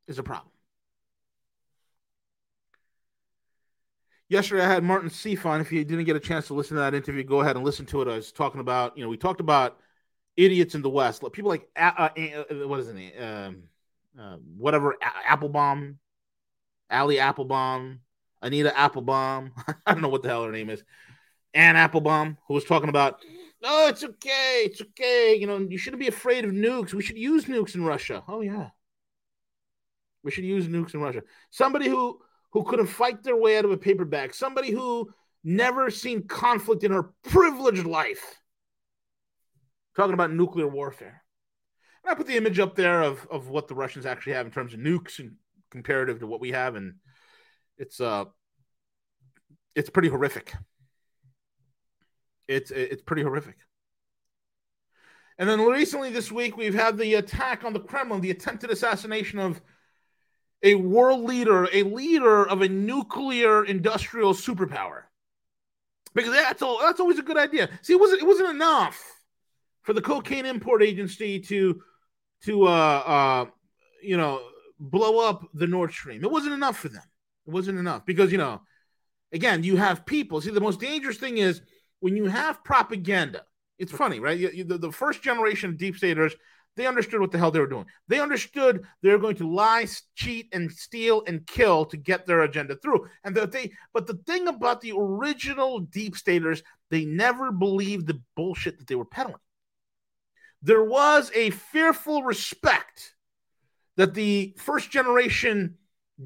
is 0.06 0.18
a 0.18 0.22
problem. 0.22 0.51
Yesterday 4.32 4.64
I 4.64 4.68
had 4.68 4.82
Martin 4.82 5.10
Seafon. 5.10 5.60
If 5.60 5.70
you 5.70 5.84
didn't 5.84 6.04
get 6.04 6.16
a 6.16 6.20
chance 6.20 6.46
to 6.46 6.54
listen 6.54 6.76
to 6.76 6.80
that 6.80 6.94
interview, 6.94 7.22
go 7.22 7.40
ahead 7.40 7.56
and 7.56 7.64
listen 7.64 7.86
to 7.86 8.00
it. 8.02 8.08
I 8.08 8.16
was 8.16 8.32
talking 8.32 8.60
about, 8.60 8.96
you 8.96 9.04
know, 9.04 9.10
we 9.10 9.18
talked 9.18 9.40
about 9.40 9.78
idiots 10.36 10.74
in 10.74 10.80
the 10.80 10.88
West, 10.88 11.22
people 11.32 11.50
like 11.50 11.68
uh, 11.76 12.08
uh, 12.16 12.66
what 12.66 12.80
is 12.80 12.88
it, 12.88 13.22
um, 13.22 13.64
uh, 14.18 14.36
whatever 14.56 14.96
Applebaum, 15.28 15.98
Ali 16.90 17.20
Applebaum, 17.20 18.00
Anita 18.40 18.76
Applebaum. 18.76 19.52
I 19.86 19.92
don't 19.92 20.00
know 20.02 20.08
what 20.08 20.22
the 20.22 20.30
hell 20.30 20.44
her 20.44 20.52
name 20.52 20.70
is. 20.70 20.82
Anne 21.52 21.76
Applebaum, 21.76 22.38
who 22.48 22.54
was 22.54 22.64
talking 22.64 22.88
about, 22.88 23.22
oh, 23.62 23.88
it's 23.88 24.02
okay, 24.02 24.62
it's 24.64 24.80
okay. 24.80 25.36
You 25.38 25.46
know, 25.46 25.58
you 25.58 25.76
shouldn't 25.76 26.00
be 26.00 26.08
afraid 26.08 26.46
of 26.46 26.52
nukes. 26.52 26.94
We 26.94 27.02
should 27.02 27.18
use 27.18 27.44
nukes 27.44 27.74
in 27.74 27.84
Russia. 27.84 28.24
Oh 28.26 28.40
yeah, 28.40 28.70
we 30.24 30.30
should 30.30 30.44
use 30.44 30.66
nukes 30.66 30.94
in 30.94 31.00
Russia. 31.00 31.22
Somebody 31.50 31.88
who 31.90 32.18
who 32.52 32.64
couldn't 32.64 32.86
fight 32.86 33.22
their 33.22 33.36
way 33.36 33.58
out 33.58 33.64
of 33.64 33.70
a 33.70 33.76
paper 33.76 34.04
bag, 34.04 34.34
somebody 34.34 34.70
who 34.70 35.12
never 35.44 35.90
seen 35.90 36.26
conflict 36.26 36.84
in 36.84 36.92
her 36.92 37.10
privileged 37.24 37.86
life. 37.86 38.36
Talking 39.96 40.14
about 40.14 40.32
nuclear 40.32 40.68
warfare. 40.68 41.22
And 42.04 42.10
I 42.10 42.14
put 42.14 42.26
the 42.26 42.36
image 42.36 42.58
up 42.58 42.74
there 42.74 43.02
of, 43.02 43.26
of 43.30 43.48
what 43.48 43.68
the 43.68 43.74
Russians 43.74 44.06
actually 44.06 44.32
have 44.34 44.46
in 44.46 44.52
terms 44.52 44.74
of 44.74 44.80
nukes 44.80 45.18
and 45.18 45.36
comparative 45.70 46.20
to 46.20 46.26
what 46.26 46.40
we 46.40 46.52
have, 46.52 46.76
and 46.76 46.94
it's 47.78 48.00
uh 48.00 48.26
it's 49.74 49.90
pretty 49.90 50.08
horrific. 50.08 50.52
It's 52.48 52.70
it's 52.70 53.02
pretty 53.02 53.22
horrific. 53.22 53.56
And 55.38 55.48
then 55.48 55.60
recently 55.60 56.10
this 56.10 56.30
week 56.30 56.56
we've 56.56 56.74
had 56.74 56.98
the 56.98 57.14
attack 57.14 57.64
on 57.64 57.72
the 57.72 57.80
Kremlin, 57.80 58.20
the 58.20 58.30
attempted 58.30 58.70
assassination 58.70 59.38
of 59.38 59.60
a 60.62 60.74
world 60.76 61.22
leader, 61.22 61.68
a 61.72 61.82
leader 61.82 62.46
of 62.46 62.62
a 62.62 62.68
nuclear 62.68 63.64
industrial 63.64 64.32
superpower. 64.32 65.02
Because 66.14 66.32
that's 66.32 66.62
all 66.62 66.78
that's 66.80 67.00
always 67.00 67.18
a 67.18 67.22
good 67.22 67.38
idea. 67.38 67.70
See, 67.82 67.94
it 67.94 68.00
wasn't 68.00 68.22
it 68.22 68.26
wasn't 68.26 68.50
enough 68.50 69.02
for 69.82 69.92
the 69.92 70.02
cocaine 70.02 70.46
import 70.46 70.82
agency 70.82 71.40
to 71.40 71.82
to 72.44 72.66
uh 72.66 72.70
uh 72.70 73.44
you 74.02 74.16
know 74.16 74.42
blow 74.78 75.26
up 75.26 75.48
the 75.54 75.66
Nord 75.66 75.92
Stream. 75.92 76.22
It 76.22 76.30
wasn't 76.30 76.54
enough 76.54 76.76
for 76.76 76.88
them. 76.88 77.02
It 77.46 77.50
wasn't 77.50 77.78
enough 77.78 78.04
because 78.04 78.30
you 78.30 78.38
know, 78.38 78.60
again, 79.32 79.64
you 79.64 79.76
have 79.76 80.04
people. 80.04 80.40
See, 80.40 80.50
the 80.50 80.60
most 80.60 80.80
dangerous 80.80 81.16
thing 81.16 81.38
is 81.38 81.62
when 82.00 82.16
you 82.16 82.26
have 82.26 82.62
propaganda. 82.62 83.44
It's 83.78 83.92
funny, 83.92 84.20
right? 84.20 84.38
You, 84.38 84.50
you, 84.52 84.64
the, 84.64 84.78
the 84.78 84.92
first 84.92 85.22
generation 85.22 85.70
of 85.70 85.78
deep 85.78 85.96
staters 85.96 86.36
They 86.76 86.86
understood 86.86 87.20
what 87.20 87.30
the 87.30 87.38
hell 87.38 87.50
they 87.50 87.60
were 87.60 87.66
doing. 87.66 87.86
They 88.08 88.20
understood 88.20 88.84
they 89.02 89.10
were 89.10 89.18
going 89.18 89.36
to 89.36 89.50
lie, 89.50 89.86
cheat, 90.14 90.48
and 90.52 90.72
steal 90.72 91.22
and 91.26 91.46
kill 91.46 91.84
to 91.86 91.96
get 91.96 92.24
their 92.24 92.42
agenda 92.42 92.76
through. 92.76 93.08
And 93.24 93.36
that 93.36 93.52
they, 93.52 93.72
but 93.92 94.06
the 94.06 94.18
thing 94.26 94.48
about 94.48 94.80
the 94.80 94.92
original 94.96 95.80
deep 95.80 96.16
staters, 96.16 96.62
they 96.90 97.04
never 97.04 97.52
believed 97.52 98.06
the 98.06 98.22
bullshit 98.36 98.78
that 98.78 98.86
they 98.86 98.94
were 98.94 99.04
peddling. 99.04 99.36
There 100.62 100.84
was 100.84 101.30
a 101.34 101.50
fearful 101.50 102.22
respect 102.22 103.14
that 103.96 104.14
the 104.14 104.54
first 104.56 104.90
generation 104.90 105.76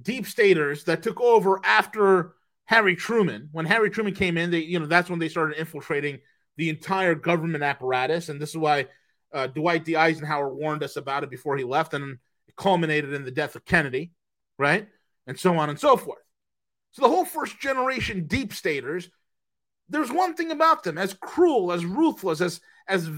deep 0.02 0.26
staters 0.26 0.84
that 0.84 1.02
took 1.02 1.20
over 1.20 1.60
after 1.64 2.34
Harry 2.66 2.96
Truman, 2.96 3.48
when 3.52 3.64
Harry 3.66 3.90
Truman 3.90 4.14
came 4.14 4.36
in, 4.36 4.50
they, 4.50 4.58
you 4.58 4.78
know, 4.78 4.86
that's 4.86 5.08
when 5.08 5.18
they 5.18 5.28
started 5.28 5.58
infiltrating 5.58 6.18
the 6.56 6.68
entire 6.68 7.14
government 7.14 7.64
apparatus. 7.64 8.28
And 8.28 8.40
this 8.40 8.50
is 8.50 8.56
why 8.56 8.86
uh, 9.36 9.46
Dwight 9.48 9.84
D. 9.84 9.96
Eisenhower 9.96 10.48
warned 10.48 10.82
us 10.82 10.96
about 10.96 11.22
it 11.22 11.30
before 11.30 11.56
he 11.58 11.64
left, 11.64 11.92
and 11.92 12.18
it 12.48 12.56
culminated 12.56 13.12
in 13.12 13.24
the 13.24 13.30
death 13.30 13.54
of 13.54 13.66
Kennedy, 13.66 14.12
right? 14.58 14.88
And 15.26 15.38
so 15.38 15.58
on 15.58 15.68
and 15.68 15.78
so 15.78 15.96
forth. 15.96 16.22
So 16.92 17.02
the 17.02 17.08
whole 17.08 17.26
first 17.26 17.60
generation 17.60 18.26
deep 18.26 18.54
staters, 18.54 19.10
there's 19.90 20.10
one 20.10 20.34
thing 20.34 20.52
about 20.52 20.82
them, 20.82 20.96
as 20.96 21.12
cruel, 21.12 21.70
as 21.70 21.84
ruthless, 21.84 22.40
as 22.40 22.60
as 22.88 23.10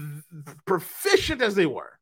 proficient 0.65 1.41
as 1.41 1.55
they 1.55 1.65
were. 1.65 1.93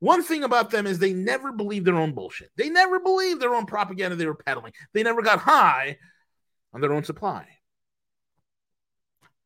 One 0.00 0.22
thing 0.22 0.44
about 0.44 0.70
them 0.70 0.86
is 0.86 0.98
they 0.98 1.14
never 1.14 1.52
believed 1.52 1.86
their 1.86 1.94
own 1.96 2.12
bullshit. 2.12 2.50
They 2.56 2.68
never 2.68 3.00
believed 3.00 3.40
their 3.40 3.54
own 3.54 3.66
propaganda 3.66 4.16
they 4.16 4.26
were 4.26 4.34
peddling. 4.34 4.72
They 4.92 5.02
never 5.02 5.22
got 5.22 5.38
high 5.38 5.96
on 6.74 6.80
their 6.80 6.92
own 6.92 7.04
supply. 7.04 7.46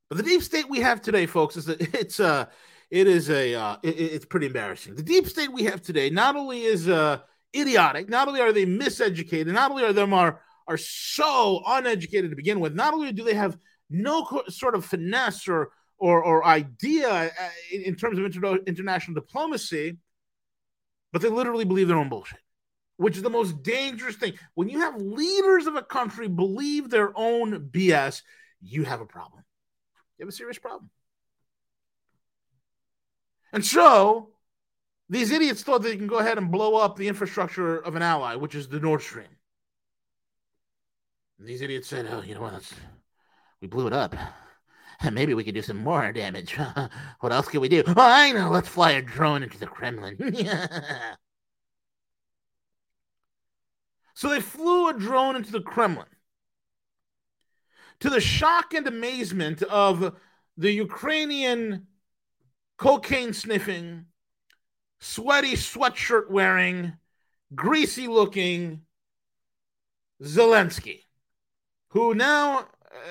But 0.09 0.19
the 0.19 0.25
deep 0.25 0.43
state 0.43 0.69
we 0.69 0.81
have 0.81 1.03
today, 1.03 1.27
folks, 1.27 1.57
is 1.57 1.67
that 1.67 1.81
it's 1.95 2.19
uh 2.19 2.47
it 2.91 3.07
is 3.07 3.31
a 3.31 3.55
uh, 3.55 3.77
it, 3.83 3.99
it's 3.99 4.27
pretty 4.27 4.47
embarrassing. 4.47 4.95
The 4.95 5.03
deep 5.03 5.27
state 5.27 5.53
we 5.53 5.65
have 5.65 5.83
today 5.83 6.11
not 6.11 6.37
only 6.37 6.63
is 6.63 6.89
uh 6.89 7.19
idiotic, 7.55 8.09
not 8.09 8.29
only 8.29 8.41
are 8.41 8.53
they 8.53 8.67
miseducated, 8.67 9.47
not 9.47 9.71
only 9.71 9.85
are 9.85 9.93
them 9.93 10.13
are 10.13 10.41
are 10.69 10.77
so 10.77 11.63
uneducated 11.67 12.31
to 12.31 12.37
begin 12.37 12.61
with, 12.61 12.75
not 12.75 12.93
only 12.95 13.13
do 13.13 13.25
they 13.25 13.35
have 13.35 13.57
no 13.89 14.25
co- 14.25 14.45
sort 14.49 14.75
of 14.75 14.85
finesse 14.85 15.49
or 15.49 15.71
or, 15.99 16.23
or 16.23 16.45
idea 16.45 17.09
uh, 17.09 17.31
in, 17.73 17.83
in, 17.83 17.95
terms 17.95 18.19
of 18.19 18.25
inter- 18.27 18.59
international 18.67 19.15
diplomacy, 19.15 19.97
but 21.11 21.23
they 21.23 21.29
literally 21.31 21.65
believe 21.65 21.89
their 21.89 21.97
own 21.97 22.11
bullshit, 22.11 22.41
which 22.99 23.17
is 23.17 23.23
the 23.23 23.31
most 23.31 23.63
dangerous 23.63 24.17
thing. 24.17 24.35
When 24.55 24.69
you 24.69 24.81
have 24.81 25.01
leaders 25.01 25.67
of 25.67 25.75
a 25.75 25.83
country 25.83 26.29
believe 26.29 26.91
their 26.91 27.17
own 27.17 27.71
BS, 27.71 28.21
you 28.61 28.85
have 28.85 29.01
a 29.01 29.07
problem. 29.07 29.43
You 30.19 30.27
have 30.27 30.29
a 30.29 30.37
serious 30.37 30.59
problem. 30.59 30.91
And 33.53 33.65
so 33.65 34.31
these 35.09 35.31
idiots 35.31 35.63
thought 35.63 35.83
they 35.83 35.97
can 35.97 36.07
go 36.07 36.19
ahead 36.19 36.39
and 36.39 36.51
blow 36.51 36.77
up 36.77 36.97
the 36.97 37.09
infrastructure 37.09 37.79
of 37.79 37.95
an 37.95 38.03
ally, 38.03 38.35
which 38.35 38.55
is 38.55 38.69
the 38.69 38.81
Nord 38.81 39.03
Stream. 39.03 39.29
And 41.39 41.49
these 41.49 41.63
idiots 41.63 41.89
said, 41.89 42.07
"Oh, 42.11 42.23
you 42.23 42.35
know 42.35 42.43
what? 42.43 42.71
we 43.61 43.69
blew 43.69 43.87
it 43.87 43.93
up. 43.93 44.15
And 45.01 45.15
maybe 45.15 45.35
we 45.35 45.45
could 45.45 45.55
do 45.55 45.63
some 45.63 45.79
more 45.79 46.13
damage. 46.13 46.57
what 47.21 47.33
else 47.33 47.49
can 47.49 47.61
we 47.61 47.69
do? 47.69 47.83
Oh, 47.87 47.95
I 47.97 48.33
know. 48.33 48.51
Let's 48.51 48.69
fly 48.69 48.93
a 48.93 49.03
drone 49.03 49.43
into 49.43 49.59
the 49.59 49.67
Kremlin." 49.67 50.17
so 54.15 54.29
they 54.29 54.41
flew 54.41 54.89
a 54.89 54.95
drone 54.95 55.37
into 55.37 55.53
the 55.53 55.61
Kremlin. 55.61 56.07
To 58.01 58.11
the 58.11 58.21
shock 58.21 58.75
and 58.75 58.87
amazement 58.87 59.63
of 59.63 60.17
the 60.57 60.73
Ukrainian 60.73 61.87
cocaine 62.79 63.33
sniffing, 63.33 64.07
sweaty 65.01 65.55
sweatshirt 65.55 66.31
wearing, 66.31 66.95
greasy 67.55 68.07
looking 68.07 68.83
Zelensky, 70.23 71.03
who 71.89 72.15
now, 72.15 72.67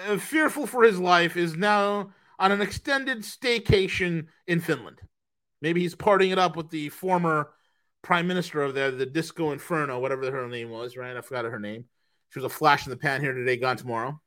uh, 0.08 0.18
fearful 0.18 0.68
for 0.68 0.84
his 0.84 1.00
life, 1.00 1.38
is 1.38 1.56
now 1.56 2.12
on 2.40 2.52
an 2.52 2.62
extended 2.62 3.20
staycation 3.20 4.28
in 4.48 4.60
Finland. 4.60 5.00
Maybe 5.62 5.82
he's 5.82 5.96
partying 5.96 6.32
it 6.32 6.40
up 6.40 6.56
with 6.56 6.70
the 6.70 6.90
former 6.90 7.52
prime 8.02 8.28
minister 8.28 8.62
of 8.62 8.74
there, 8.74 8.92
the 8.92 9.06
Disco 9.06 9.52
Inferno, 9.52 10.00
whatever 10.00 10.30
her 10.32 10.48
name 10.48 10.70
was, 10.70 10.96
right? 10.98 11.16
I 11.16 11.22
forgot 11.22 11.46
her 11.46 11.60
name. 11.60 11.86
She 12.30 12.40
was 12.40 12.46
a 12.46 12.56
flash 12.56 12.86
in 12.86 12.90
the 12.92 12.98
pan 12.98 13.22
here 13.22 13.34
today, 13.34 13.58
gone 13.58 13.78
tomorrow. 13.78 14.20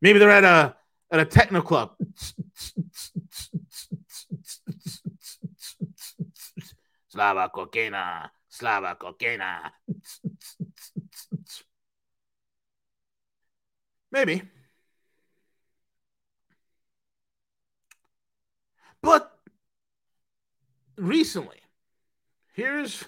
Maybe 0.00 0.18
they're 0.18 0.30
at 0.30 0.44
a 0.44 0.76
at 1.10 1.20
a 1.20 1.24
techno 1.24 1.62
club. 1.62 1.92
Slava 7.08 7.50
cocaina, 7.54 8.30
Slava 8.48 8.96
cocaina. 9.00 9.70
Maybe. 14.10 14.42
But 19.02 19.36
recently, 20.96 21.58
here's 22.52 23.04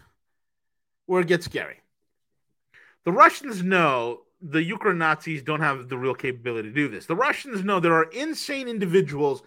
where 1.06 1.22
it 1.22 1.28
gets 1.28 1.46
scary. 1.46 1.80
The 3.04 3.12
Russians 3.12 3.62
know 3.62 4.22
the 4.40 4.62
Ukraine 4.62 4.98
Nazis 4.98 5.42
don't 5.42 5.60
have 5.60 5.88
the 5.88 5.96
real 5.96 6.14
capability 6.14 6.68
to 6.68 6.74
do 6.74 6.88
this. 6.88 7.06
The 7.06 7.16
Russians 7.16 7.64
know 7.64 7.80
there 7.80 7.94
are 7.94 8.10
insane 8.10 8.68
individuals 8.68 9.42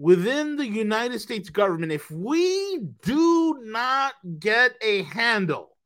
within 0.00 0.56
the 0.56 0.66
United 0.66 1.20
States 1.20 1.50
government, 1.50 1.92
if 1.92 2.10
we 2.10 2.80
do 3.02 3.58
not 3.64 4.14
get 4.38 4.72
a 4.80 5.02
handle 5.02 5.76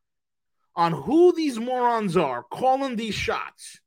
on 0.76 0.92
who 0.92 1.32
these 1.32 1.58
morons 1.58 2.16
are 2.16 2.44
calling 2.44 2.94
these 2.94 3.14
shots, 3.16 3.80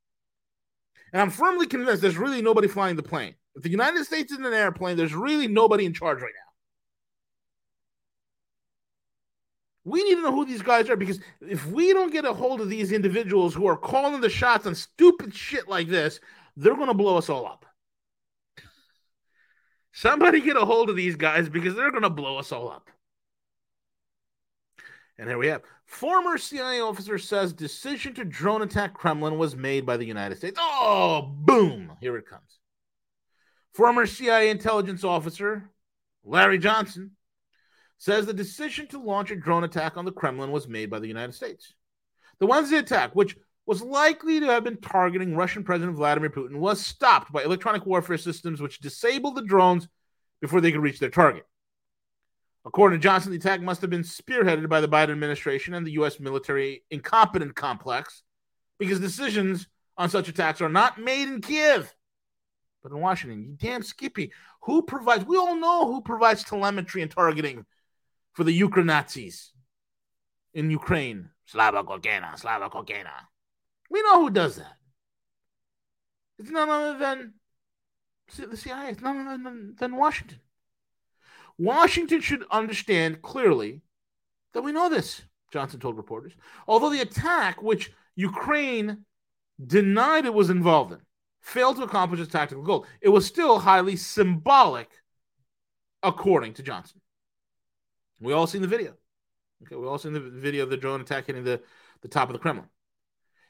and 1.14 1.22
I'm 1.22 1.30
firmly 1.30 1.66
convinced 1.66 2.02
there's 2.02 2.18
really 2.18 2.42
nobody 2.42 2.68
flying 2.68 2.98
the 2.98 3.04
plane. 3.04 3.36
If 3.56 3.64
the 3.64 3.70
United 3.70 4.04
States 4.04 4.34
is 4.34 4.38
in 4.38 4.46
an 4.46 4.54
airplane, 4.54 4.98
there's 4.98 5.16
really 5.16 5.48
nobody 5.48 5.86
in 5.86 5.94
charge 5.94 6.22
right 6.22 6.34
now. 6.36 6.52
We 9.86 10.04
need 10.04 10.16
to 10.16 10.24
know 10.24 10.34
who 10.34 10.46
these 10.46 10.62
guys 10.62 10.90
are 10.90 10.98
because 10.98 11.22
if 11.40 11.66
we 11.68 11.94
don't 11.94 12.12
get 12.12 12.26
a 12.26 12.34
hold 12.34 12.60
of 12.60 12.68
these 12.68 12.92
individuals 12.92 13.54
who 13.54 13.66
are 13.66 13.78
calling 13.78 14.20
the 14.20 14.30
shots 14.30 14.68
on 14.68 14.76
stupid 14.76 15.34
shit 15.34 15.70
like 15.70 15.88
this, 15.88 16.20
they're 16.58 16.76
going 16.76 16.90
to 16.90 16.94
blow 16.94 17.18
us 17.18 17.30
all 17.30 17.46
up. 17.48 17.66
Somebody 19.98 20.42
get 20.42 20.56
a 20.56 20.64
hold 20.64 20.92
of 20.92 20.96
these 20.96 21.16
guys 21.16 21.50
because 21.50 21.74
they're 21.74 21.90
going 21.90 22.04
to 22.04 22.10
blow 22.12 22.38
us 22.38 22.52
all 22.52 22.70
up. 22.70 22.92
And 25.18 25.28
here 25.28 25.40
we 25.40 25.48
have 25.48 25.64
former 25.88 26.38
CIA 26.38 26.82
officer 26.82 27.18
says 27.18 27.52
decision 27.52 28.14
to 28.14 28.24
drone 28.24 28.62
attack 28.62 28.94
Kremlin 28.94 29.40
was 29.40 29.56
made 29.56 29.88
by 29.88 29.98
the 29.98 30.06
United 30.06 30.38
States. 30.38 30.60
Oh, 30.62 31.24
boom! 31.40 31.94
Here 32.00 32.16
it 32.16 32.30
comes. 32.30 32.60
Former 33.74 34.06
CIA 34.06 34.52
intelligence 34.52 35.04
officer 35.04 35.68
Larry 36.24 36.60
Johnson 36.60 37.14
says 37.98 38.28
the 38.28 38.34
decision 38.34 38.86
to 38.90 39.00
launch 39.00 39.32
a 39.32 39.36
drone 39.36 39.64
attack 39.64 39.98
on 39.98 40.06
the 40.06 40.12
Kremlin 40.12 40.52
was 40.52 40.68
made 40.68 40.92
by 40.92 41.00
the 41.00 41.08
United 41.08 41.34
States. 41.34 41.74
The 42.38 42.46
Wednesday 42.46 42.78
attack, 42.78 43.16
which 43.16 43.36
was 43.68 43.82
likely 43.82 44.40
to 44.40 44.48
have 44.48 44.64
been 44.64 44.78
targeting 44.78 45.36
Russian 45.36 45.64
President 45.64 45.98
Vladimir 45.98 46.30
Putin 46.30 46.56
was 46.56 46.84
stopped 46.84 47.32
by 47.34 47.44
electronic 47.44 47.86
warfare 47.86 48.18
systems 48.18 48.62
which 48.62 48.80
disabled 48.80 49.36
the 49.36 49.42
drones 49.42 49.90
before 50.42 50.62
they 50.62 50.72
could 50.72 50.82
reach 50.82 51.00
their 51.00 51.10
target. 51.10 51.46
According 52.66 53.00
to 53.00 53.04
Johnson, 53.04 53.32
the 53.32 53.38
attack 53.38 53.62
must 53.62 53.82
have 53.82 53.90
been 53.90 54.04
spearheaded 54.04 54.70
by 54.70 54.80
the 54.80 54.88
Biden 54.88 55.12
administration 55.12 55.74
and 55.74 55.86
the 55.86 55.92
U.S. 55.92 56.20
military 56.20 56.84
incompetent 56.90 57.56
complex 57.56 58.24
because 58.80 59.00
decisions 59.02 59.68
on 59.98 60.10
such 60.10 60.30
attacks 60.30 60.62
are 60.62 60.70
not 60.70 61.00
made 61.00 61.28
in 61.28 61.42
Kiev, 61.42 61.94
but 62.84 62.92
in 62.92 63.00
Washington. 63.00 63.44
You 63.44 63.56
damn 63.58 63.84
Skippy. 63.84 64.32
Who 64.62 64.82
provides, 64.84 65.26
we 65.26 65.38
all 65.38 65.56
know 65.56 65.88
who 65.88 66.02
provides 66.02 66.44
telemetry 66.44 67.02
and 67.02 67.12
targeting 67.12 67.66
for 68.34 68.44
the 68.44 68.54
Ukraine 68.54 68.86
Nazis 68.86 69.52
in 70.54 70.70
Ukraine. 70.72 71.30
Slava 71.46 71.84
Kokena, 71.84 72.38
Slava 72.38 72.70
Kokena. 72.70 73.28
We 73.90 74.02
know 74.02 74.22
who 74.22 74.30
does 74.30 74.58
that. 74.58 74.76
It's 76.40 76.50
none 76.50 76.70
other 76.70 76.98
than 76.98 77.34
the 78.38 78.58
CIA. 78.58 78.92
It's 78.92 79.02
none 79.02 79.28
other 79.28 79.44
than, 79.44 79.76
than 79.80 79.96
Washington. 79.96 80.40
Washington 81.58 82.22
should 82.22 82.44
understand 82.52 83.22
clearly 83.22 83.82
that 84.54 84.62
we 84.62 84.72
know 84.72 84.90
this, 84.90 85.24
Johnson 85.52 85.80
told 85.80 85.98
reporters. 85.98 86.34
Although 86.68 86.90
the 86.90 87.02
attack, 87.02 87.62
which 87.62 87.92
Ukraine 88.16 89.06
denied 89.66 90.26
it 90.26 90.34
was 90.34 90.50
involved 90.50 90.92
in, 90.92 91.00
failed 91.42 91.78
to 91.78 91.84
accomplish 91.84 92.20
its 92.20 92.32
tactical 92.32 92.64
goal, 92.64 92.86
it 93.02 93.10
was 93.10 93.26
still 93.26 93.60
highly 93.60 93.96
symbolic, 93.96 94.90
according 96.04 96.54
to 96.54 96.64
Johnson. 96.64 97.02
We 98.20 98.34
all 98.34 98.48
seen 98.48 98.62
the 98.62 98.68
video. 98.68 98.94
Okay, 99.64 99.76
we 99.76 99.88
all 99.88 99.98
seen 99.98 100.14
the 100.14 100.20
video 100.20 100.64
of 100.64 100.70
the 100.70 100.78
drone 100.78 101.02
attack 101.02 101.26
hitting 101.26 101.44
the, 101.44 101.62
the 102.02 102.08
top 102.08 102.30
of 102.30 102.34
the 102.34 102.40
Kremlin. 102.40 102.68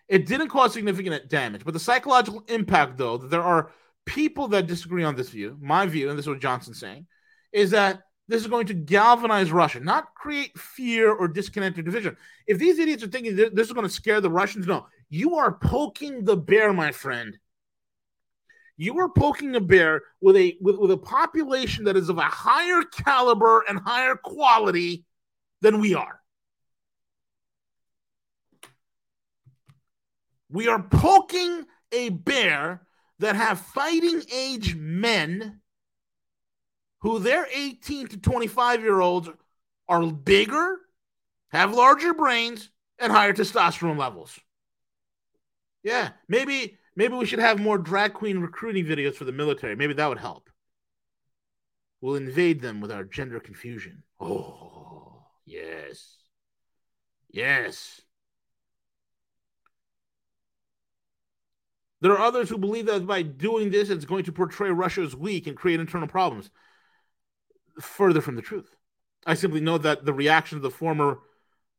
It 0.07 0.25
didn't 0.25 0.49
cause 0.49 0.73
significant 0.73 1.27
damage, 1.27 1.65
but 1.65 1.73
the 1.73 1.79
psychological 1.79 2.43
impact, 2.47 2.97
though, 2.97 3.17
that 3.17 3.29
there 3.29 3.43
are 3.43 3.71
people 4.05 4.47
that 4.49 4.67
disagree 4.67 5.03
on 5.03 5.15
this 5.15 5.29
view, 5.29 5.57
my 5.59 5.85
view, 5.85 6.09
and 6.09 6.17
this 6.17 6.23
is 6.23 6.29
what 6.29 6.39
Johnson's 6.39 6.79
saying, 6.79 7.07
is 7.51 7.71
that 7.71 8.03
this 8.29 8.41
is 8.41 8.47
going 8.47 8.67
to 8.67 8.73
galvanize 8.73 9.51
Russia, 9.51 9.79
not 9.79 10.13
create 10.15 10.57
fear 10.57 11.11
or 11.11 11.27
disconnect 11.27 11.77
or 11.77 11.81
division. 11.81 12.17
If 12.45 12.57
these 12.57 12.79
idiots 12.79 13.03
are 13.03 13.07
thinking 13.07 13.35
this 13.35 13.67
is 13.67 13.73
going 13.73 13.87
to 13.87 13.93
scare 13.93 14.21
the 14.21 14.29
Russians, 14.29 14.67
no, 14.67 14.87
you 15.09 15.35
are 15.35 15.53
poking 15.53 16.25
the 16.25 16.35
bear, 16.35 16.73
my 16.73 16.91
friend. 16.91 17.37
You 18.75 18.99
are 18.99 19.09
poking 19.09 19.55
a 19.55 19.61
bear 19.61 20.03
with 20.21 20.35
a 20.35 20.57
with, 20.61 20.77
with 20.77 20.91
a 20.91 20.97
population 20.97 21.85
that 21.85 21.97
is 21.97 22.09
of 22.09 22.17
a 22.17 22.21
higher 22.21 22.83
caliber 22.83 23.63
and 23.67 23.79
higher 23.79 24.15
quality 24.15 25.05
than 25.61 25.81
we 25.81 25.95
are. 25.95 26.21
We 30.49 30.67
are 30.67 30.81
poking 30.81 31.65
a 31.91 32.09
bear 32.09 32.81
that 33.19 33.35
have 33.35 33.59
fighting 33.59 34.21
age 34.33 34.75
men 34.75 35.61
who 37.01 37.19
their 37.19 37.47
18 37.51 38.07
to 38.07 38.17
25 38.17 38.81
year 38.81 38.99
olds 38.99 39.29
are 39.87 40.05
bigger, 40.11 40.79
have 41.49 41.73
larger 41.73 42.13
brains, 42.13 42.69
and 42.99 43.11
higher 43.11 43.33
testosterone 43.33 43.97
levels. 43.97 44.39
Yeah, 45.83 46.09
maybe 46.27 46.77
maybe 46.95 47.15
we 47.15 47.25
should 47.25 47.39
have 47.39 47.59
more 47.59 47.77
drag 47.77 48.13
queen 48.13 48.39
recruiting 48.39 48.85
videos 48.85 49.15
for 49.15 49.25
the 49.25 49.31
military. 49.31 49.75
Maybe 49.75 49.93
that 49.93 50.07
would 50.07 50.17
help. 50.17 50.49
We'll 52.01 52.15
invade 52.15 52.61
them 52.61 52.81
with 52.81 52.91
our 52.91 53.03
gender 53.03 53.39
confusion. 53.39 54.03
Oh, 54.19 55.25
yes. 55.45 56.17
Yes. 57.29 58.01
There 62.01 62.11
are 62.11 62.19
others 62.19 62.49
who 62.49 62.57
believe 62.57 62.85
that 62.85 63.07
by 63.07 63.23
doing 63.23 63.71
this, 63.71 63.89
it's 63.89 64.05
going 64.05 64.25
to 64.25 64.31
portray 64.31 64.69
Russia 64.69 65.01
as 65.01 65.15
weak 65.15 65.47
and 65.47 65.57
create 65.57 65.79
internal 65.79 66.07
problems. 66.07 66.49
Further 67.81 68.21
from 68.21 68.35
the 68.35 68.41
truth. 68.41 68.75
I 69.25 69.33
simply 69.33 69.61
know 69.61 69.77
that 69.79 70.05
the 70.05 70.13
reaction 70.13 70.57
of 70.57 70.61
the 70.61 70.71
former 70.71 71.19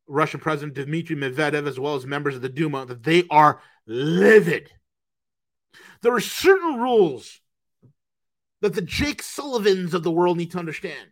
Russian 0.07 0.41
President 0.41 0.75
Dmitry 0.75 1.17
Medvedev, 1.17 1.67
as 1.69 1.79
well 1.79 1.95
as 1.95 2.07
members 2.07 2.35
of 2.35 2.43
the 2.43 2.49
Duma, 2.49 2.87
that 2.87 3.05
they 3.05 3.25
are 3.31 3.61
livid. 3.87 4.71
There 6.03 6.15
are 6.15 6.21
certain 6.21 6.79
rules 6.79 7.41
that 8.61 8.75
the 8.75 8.83
Jake 8.83 9.23
Sullivans 9.23 9.95
of 9.95 10.03
the 10.03 10.11
world 10.11 10.37
need 10.37 10.51
to 10.53 10.59
understand. 10.59 11.09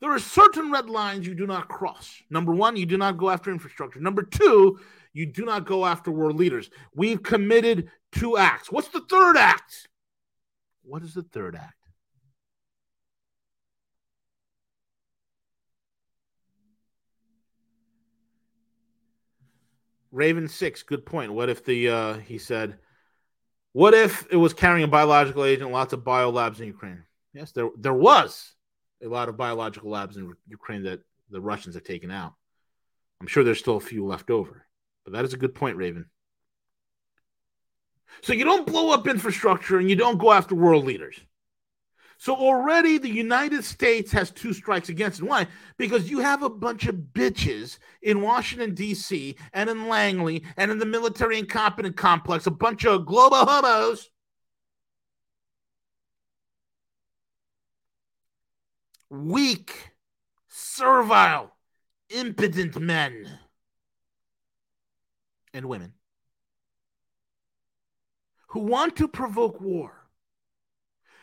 There 0.00 0.10
are 0.10 0.18
certain 0.18 0.72
red 0.72 0.88
lines 0.88 1.26
you 1.26 1.34
do 1.34 1.46
not 1.46 1.68
cross. 1.68 2.22
Number 2.30 2.54
one, 2.54 2.76
you 2.76 2.86
do 2.86 2.96
not 2.96 3.18
go 3.18 3.28
after 3.28 3.50
infrastructure. 3.50 4.00
Number 4.00 4.22
two, 4.22 4.78
you 5.12 5.26
do 5.26 5.44
not 5.44 5.66
go 5.66 5.84
after 5.84 6.10
world 6.10 6.36
leaders. 6.36 6.70
We've 6.94 7.22
committed 7.22 7.90
two 8.10 8.38
acts. 8.38 8.72
What's 8.72 8.88
the 8.88 9.02
third 9.10 9.36
act? 9.36 9.88
What 10.82 11.02
is 11.02 11.12
the 11.12 11.22
third 11.22 11.54
act? 11.54 11.74
Raven 20.12 20.48
six, 20.48 20.82
good 20.82 21.06
point. 21.06 21.32
What 21.32 21.50
if 21.50 21.64
the 21.64 21.88
uh, 21.88 22.14
he 22.14 22.38
said, 22.38 22.78
what 23.72 23.94
if 23.94 24.26
it 24.30 24.36
was 24.36 24.52
carrying 24.52 24.82
a 24.84 24.88
biological 24.88 25.44
agent? 25.44 25.70
Lots 25.70 25.92
of 25.92 26.04
bio 26.04 26.30
labs 26.30 26.60
in 26.60 26.66
Ukraine. 26.66 27.04
Yes, 27.32 27.52
there 27.52 27.68
there 27.78 27.94
was 27.94 28.54
a 29.02 29.08
lot 29.08 29.28
of 29.28 29.36
biological 29.36 29.90
labs 29.90 30.16
in 30.16 30.32
Ukraine 30.48 30.82
that 30.84 31.00
the 31.30 31.40
Russians 31.40 31.74
have 31.74 31.84
taken 31.84 32.10
out. 32.10 32.34
I'm 33.20 33.26
sure 33.26 33.44
there's 33.44 33.58
still 33.58 33.76
a 33.76 33.80
few 33.80 34.06
left 34.06 34.30
over. 34.30 34.66
But 35.04 35.14
that 35.14 35.24
is 35.24 35.34
a 35.34 35.38
good 35.38 35.54
point, 35.54 35.76
Raven. 35.76 36.06
So 38.22 38.32
you 38.32 38.44
don't 38.44 38.66
blow 38.66 38.90
up 38.92 39.06
infrastructure 39.06 39.78
and 39.78 39.88
you 39.88 39.96
don't 39.96 40.18
go 40.18 40.32
after 40.32 40.54
world 40.54 40.84
leaders. 40.84 41.18
So 42.18 42.34
already 42.34 42.98
the 42.98 43.08
United 43.08 43.64
States 43.64 44.12
has 44.12 44.30
two 44.30 44.52
strikes 44.52 44.90
against 44.90 45.20
it. 45.20 45.24
Why? 45.24 45.46
Because 45.78 46.10
you 46.10 46.18
have 46.18 46.42
a 46.42 46.50
bunch 46.50 46.86
of 46.86 46.96
bitches 46.96 47.78
in 48.02 48.20
Washington, 48.20 48.74
D.C., 48.74 49.36
and 49.54 49.70
in 49.70 49.88
Langley, 49.88 50.44
and 50.58 50.70
in 50.70 50.78
the 50.78 50.84
military 50.84 51.38
incompetent 51.38 51.96
complex, 51.96 52.46
a 52.46 52.50
bunch 52.50 52.84
of 52.84 53.06
global 53.06 53.38
hobos. 53.38 54.10
Weak, 59.10 59.90
servile, 60.48 61.52
impotent 62.08 62.80
men 62.80 63.38
and 65.52 65.66
women 65.66 65.94
who 68.48 68.60
want 68.60 68.96
to 68.96 69.08
provoke 69.08 69.60
war 69.60 69.92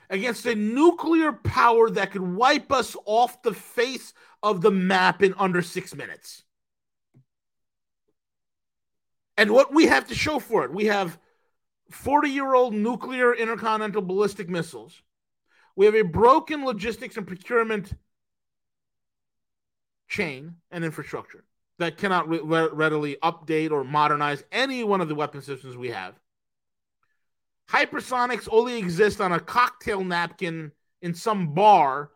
against 0.10 0.46
a 0.46 0.56
nuclear 0.56 1.34
power 1.34 1.90
that 1.90 2.12
could 2.12 2.22
wipe 2.22 2.72
us 2.72 2.96
off 3.06 3.42
the 3.42 3.54
face 3.54 4.14
of 4.42 4.62
the 4.62 4.72
map 4.72 5.22
in 5.22 5.34
under 5.38 5.62
six 5.62 5.94
minutes. 5.96 6.44
And 9.38 9.52
what 9.52 9.74
we 9.74 9.86
have 9.86 10.08
to 10.08 10.16
show 10.16 10.40
for 10.40 10.64
it, 10.64 10.74
we 10.74 10.86
have 10.86 11.20
40 11.92 12.30
year 12.30 12.54
old 12.54 12.74
nuclear 12.74 13.34
intercontinental 13.34 14.02
ballistic 14.02 14.50
missiles. 14.50 15.02
We 15.78 15.86
have 15.86 15.96
a 15.96 16.02
broken 16.02 16.66
logistics 16.66 17.18
and 17.18 17.28
procurement 17.28 17.94
chain 20.10 20.56
and 20.72 20.84
infrastructure 20.84 21.44
that 21.78 21.98
cannot 21.98 22.28
re- 22.28 22.40
readily 22.42 23.18
update 23.22 23.70
or 23.70 23.84
modernize 23.84 24.44
any 24.52 24.84
one 24.84 25.02
of 25.02 25.08
the 25.08 25.14
weapon 25.14 25.42
systems 25.42 25.78
we 25.78 25.90
have. 25.90 26.16
Hypersonics 27.70 28.50
only 28.52 28.80
exist 28.80 29.22
on 29.22 29.32
a 29.32 29.40
cocktail 29.40 30.04
napkin 30.04 30.72
in 31.04 31.14
some 31.14 31.54
bar 31.54 32.10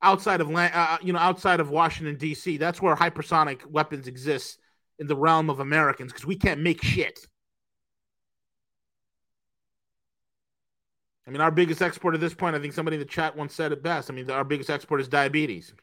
outside 0.00 0.40
of 0.40 0.50
uh, 0.50 0.70
uh, 0.72 0.96
you 1.02 1.12
know 1.12 1.18
outside 1.18 1.60
of 1.60 1.68
Washington 1.68 2.16
D.C. 2.16 2.56
That's 2.56 2.80
where 2.80 2.96
hypersonic 2.96 3.66
weapons 3.66 4.06
exist 4.06 4.60
in 4.98 5.06
the 5.06 5.16
realm 5.16 5.50
of 5.50 5.60
Americans 5.60 6.10
because 6.10 6.24
we 6.24 6.36
can't 6.36 6.62
make 6.62 6.82
shit. 6.82 7.26
I 11.28 11.30
mean, 11.30 11.42
our 11.42 11.50
biggest 11.50 11.82
export 11.82 12.14
at 12.14 12.22
this 12.22 12.32
point, 12.32 12.56
I 12.56 12.58
think 12.58 12.72
somebody 12.72 12.94
in 12.94 13.00
the 13.00 13.06
chat 13.06 13.36
once 13.36 13.54
said 13.54 13.70
it 13.70 13.82
best. 13.82 14.10
I 14.10 14.14
mean, 14.14 14.30
our 14.30 14.44
biggest 14.44 14.70
export 14.70 15.02
is 15.02 15.08
diabetes. 15.08 15.74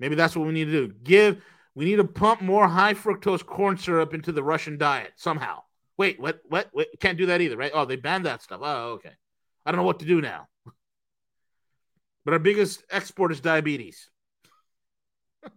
Maybe 0.00 0.16
that's 0.16 0.34
what 0.34 0.48
we 0.48 0.52
need 0.52 0.64
to 0.64 0.88
do. 0.88 0.94
Give 1.04 1.40
we 1.76 1.84
need 1.84 1.96
to 1.96 2.04
pump 2.04 2.42
more 2.42 2.66
high 2.66 2.94
fructose 2.94 3.46
corn 3.46 3.78
syrup 3.78 4.14
into 4.14 4.32
the 4.32 4.42
Russian 4.42 4.78
diet 4.78 5.12
somehow. 5.14 5.62
Wait, 5.96 6.18
what? 6.20 6.40
What? 6.48 6.68
what? 6.72 6.88
Can't 6.98 7.16
do 7.16 7.26
that 7.26 7.40
either, 7.40 7.56
right? 7.56 7.70
Oh, 7.72 7.84
they 7.84 7.94
banned 7.94 8.26
that 8.26 8.42
stuff. 8.42 8.60
Oh, 8.64 8.94
okay. 8.94 9.12
I 9.64 9.70
don't 9.70 9.78
know 9.78 9.86
what 9.86 10.00
to 10.00 10.06
do 10.06 10.20
now. 10.20 10.48
But 12.24 12.34
our 12.34 12.38
biggest 12.38 12.84
export 12.88 13.32
is 13.32 13.40
diabetes. 13.40 14.08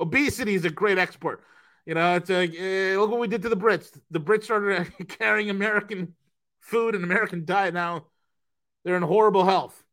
Obesity 0.00 0.56
is 0.56 0.64
a 0.64 0.70
great 0.70 0.98
export. 0.98 1.44
You 1.86 1.94
know, 1.94 2.16
it's 2.16 2.28
a, 2.28 2.42
uh, 2.42 2.98
look 2.98 3.12
what 3.12 3.20
we 3.20 3.28
did 3.28 3.42
to 3.42 3.48
the 3.48 3.56
Brits. 3.56 3.96
The 4.10 4.18
Brits 4.18 4.42
started 4.42 4.92
carrying 5.08 5.48
American 5.48 6.14
food 6.58 6.96
and 6.96 7.04
American 7.04 7.44
diet. 7.44 7.72
Now 7.72 8.06
they're 8.84 8.96
in 8.96 9.02
horrible 9.02 9.44
health. 9.44 9.84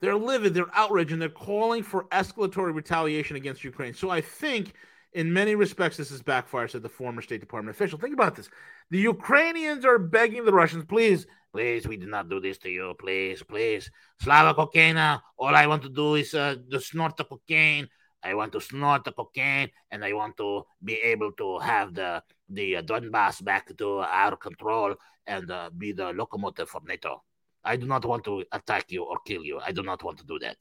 They're 0.00 0.16
livid, 0.16 0.52
they're 0.52 0.66
outraged, 0.74 1.12
and 1.12 1.22
they're 1.22 1.30
calling 1.30 1.82
for 1.82 2.04
escalatory 2.12 2.74
retaliation 2.74 3.36
against 3.36 3.64
Ukraine. 3.64 3.94
So 3.94 4.10
I 4.10 4.20
think, 4.20 4.74
in 5.14 5.32
many 5.32 5.54
respects, 5.54 5.96
this 5.96 6.10
is 6.10 6.22
backfire, 6.22 6.68
said 6.68 6.82
the 6.82 6.90
former 6.90 7.22
State 7.22 7.40
Department 7.40 7.74
official. 7.74 7.98
Think 7.98 8.12
about 8.12 8.34
this. 8.34 8.50
The 8.90 8.98
Ukrainians 8.98 9.86
are 9.86 9.98
begging 9.98 10.44
the 10.44 10.52
Russians, 10.52 10.84
please, 10.84 11.26
please, 11.54 11.88
we 11.88 11.96
did 11.96 12.10
not 12.10 12.28
do 12.28 12.38
this 12.38 12.58
to 12.58 12.68
you. 12.68 12.92
Please, 12.98 13.42
please. 13.42 13.90
Slava 14.20 14.52
cocaine. 14.52 14.98
All 15.38 15.54
I 15.54 15.66
want 15.66 15.82
to 15.84 15.88
do 15.88 16.16
is 16.16 16.34
uh, 16.34 16.56
to 16.70 16.80
snort 16.80 17.16
the 17.16 17.24
cocaine. 17.24 17.88
I 18.22 18.34
want 18.34 18.52
to 18.52 18.60
snort 18.60 19.04
the 19.04 19.12
cocaine, 19.12 19.70
and 19.90 20.04
I 20.04 20.12
want 20.12 20.36
to 20.38 20.64
be 20.82 20.94
able 20.94 21.32
to 21.32 21.60
have 21.60 21.94
the 21.94 22.22
the 22.48 22.76
uh, 22.76 22.82
Donbass 22.82 23.42
back 23.42 23.76
to 23.76 23.98
our 23.98 24.36
control 24.36 24.94
and 25.26 25.50
uh, 25.50 25.70
be 25.76 25.92
the 25.92 26.12
locomotive 26.12 26.68
for 26.68 26.80
NATO. 26.86 27.22
I 27.64 27.76
do 27.76 27.86
not 27.86 28.04
want 28.04 28.24
to 28.24 28.44
attack 28.52 28.90
you 28.90 29.04
or 29.04 29.18
kill 29.24 29.42
you. 29.42 29.58
I 29.64 29.72
do 29.72 29.82
not 29.82 30.02
want 30.02 30.18
to 30.18 30.26
do 30.26 30.38
that. 30.40 30.56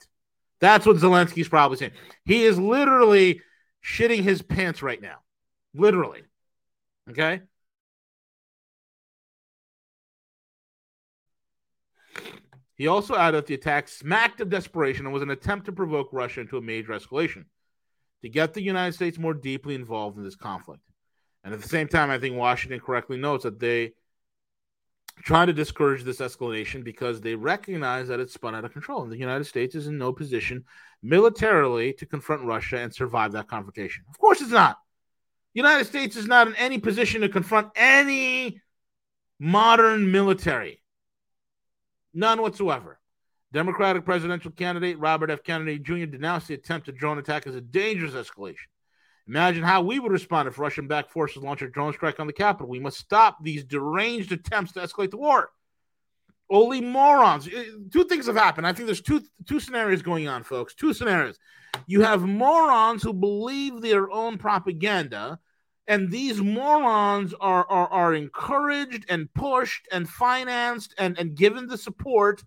That's 0.60 0.86
what 0.86 0.96
Zelensky's 0.96 1.50
probably 1.50 1.78
saying. 1.78 1.92
He 2.26 2.44
is 2.44 2.58
literally 2.58 3.42
shitting 3.84 4.24
his 4.24 4.42
pants 4.42 4.82
right 4.82 5.02
now. 5.02 5.18
Literally. 5.74 6.24
Okay? 7.10 7.42
He 12.76 12.88
also 12.88 13.16
added 13.16 13.38
that 13.38 13.48
the 13.48 13.54
attack 13.54 13.88
smacked 13.88 14.42
of 14.42 14.50
desperation 14.50 15.06
and 15.06 15.14
was 15.14 15.22
an 15.22 15.30
attempt 15.30 15.66
to 15.66 15.72
provoke 15.72 16.10
Russia 16.12 16.42
into 16.42 16.58
a 16.58 16.62
major 16.62 16.94
escalation 16.94 17.46
to 18.22 18.30
get 18.30 18.54
the 18.54 18.64
United 18.64 18.94
States 18.94 19.20
more 19.20 19.34
deeply 19.34 19.76
involved 19.76 20.18
in 20.18 20.24
this 20.24 20.36
conflict. 20.36 20.82
And 21.44 21.54
at 21.54 21.62
the 21.62 21.68
same 21.68 21.88
time, 21.88 22.10
I 22.10 22.20
think 22.20 22.36
Washington 22.36 22.80
correctly 22.80 23.18
notes 23.18 23.44
that 23.44 23.60
they 23.60 23.94
trying 25.22 25.48
to 25.48 25.54
discourage 25.54 26.04
this 26.04 26.20
escalation 26.20 26.84
because 26.84 27.22
they 27.22 27.36
recognize 27.36 28.08
that 28.08 28.20
it's 28.20 28.34
spun 28.34 28.56
out 28.56 28.66
of 28.66 28.74
control. 28.74 29.04
And 29.04 29.12
the 29.12 29.18
United 29.18 29.44
States 29.46 29.76
is 29.76 29.88
in 29.88 29.98
no 29.98 30.12
position 30.12 30.64
militarily 31.02 31.94
to 31.94 32.06
confront 32.06 32.44
Russia 32.44 32.78
and 32.78 32.94
survive 32.94 33.34
that 33.34 33.48
confrontation. 33.48 34.06
Of 34.10 34.18
course, 34.18 34.42
it's 34.42 34.52
not. 34.52 34.78
The 35.54 35.60
United 35.60 35.86
States 35.86 36.16
is 36.16 36.26
not 36.26 36.48
in 36.48 36.56
any 36.56 36.80
position 36.80 37.22
to 37.22 37.30
confront 37.30 37.70
any 37.76 38.62
modern 39.40 40.12
military. 40.12 40.82
None 42.14 42.42
whatsoever. 42.42 43.00
Democratic 43.52 44.04
presidential 44.04 44.50
candidate 44.50 44.98
Robert 44.98 45.30
F. 45.30 45.44
Kennedy 45.44 45.78
Jr. 45.78 46.06
denounced 46.06 46.48
the 46.48 46.56
attempted 46.56 46.98
drone 46.98 47.20
attack 47.20 47.46
as 47.46 47.54
a 47.54 47.62
dangerous 47.62 48.14
escalation. 48.14 48.66
Imagine 49.28 49.64
how 49.64 49.82
we 49.82 50.00
would 50.00 50.12
respond 50.12 50.48
if 50.48 50.60
Russian 50.60 50.88
backed 50.88 51.12
forces 51.12 51.42
launched 51.42 51.62
a 51.62 51.70
drone 51.70 51.94
strike 51.94 52.20
on 52.20 52.28
the 52.28 52.34
Capitol. 52.34 52.70
We 52.70 52.80
must 52.80 52.98
stop 52.98 53.42
these 53.42 53.64
deranged 53.64 54.32
attempts 54.32 54.74
to 54.74 54.82
escalate 54.82 55.12
the 55.12 55.18
war. 55.18 55.52
Only 56.50 56.82
morons. 56.82 57.48
Two 57.92 58.04
things 58.04 58.28
have 58.28 58.36
happened. 58.36 58.68
I 58.68 58.74
think 58.74 58.86
there's 58.86 59.02
two 59.02 59.24
two 59.46 59.60
scenarios 59.60 60.02
going 60.02 60.28
on, 60.28 60.44
folks. 60.44 60.76
Two 60.76 60.94
scenarios. 60.94 61.40
You 61.88 62.02
have 62.02 62.22
morons 62.22 63.02
who 63.02 63.14
believe 63.14 63.82
their 63.82 64.12
own 64.12 64.38
propaganda, 64.38 65.40
and 65.88 66.12
these 66.12 66.42
morons 66.42 67.34
are, 67.40 67.66
are, 67.70 67.88
are 67.88 68.14
encouraged 68.14 69.06
and 69.10 69.34
pushed 69.34 69.88
and 69.92 70.08
financed 70.08 70.94
and, 70.98 71.18
and 71.18 71.36
given 71.36 71.66
the 71.68 71.78
support 71.78 72.44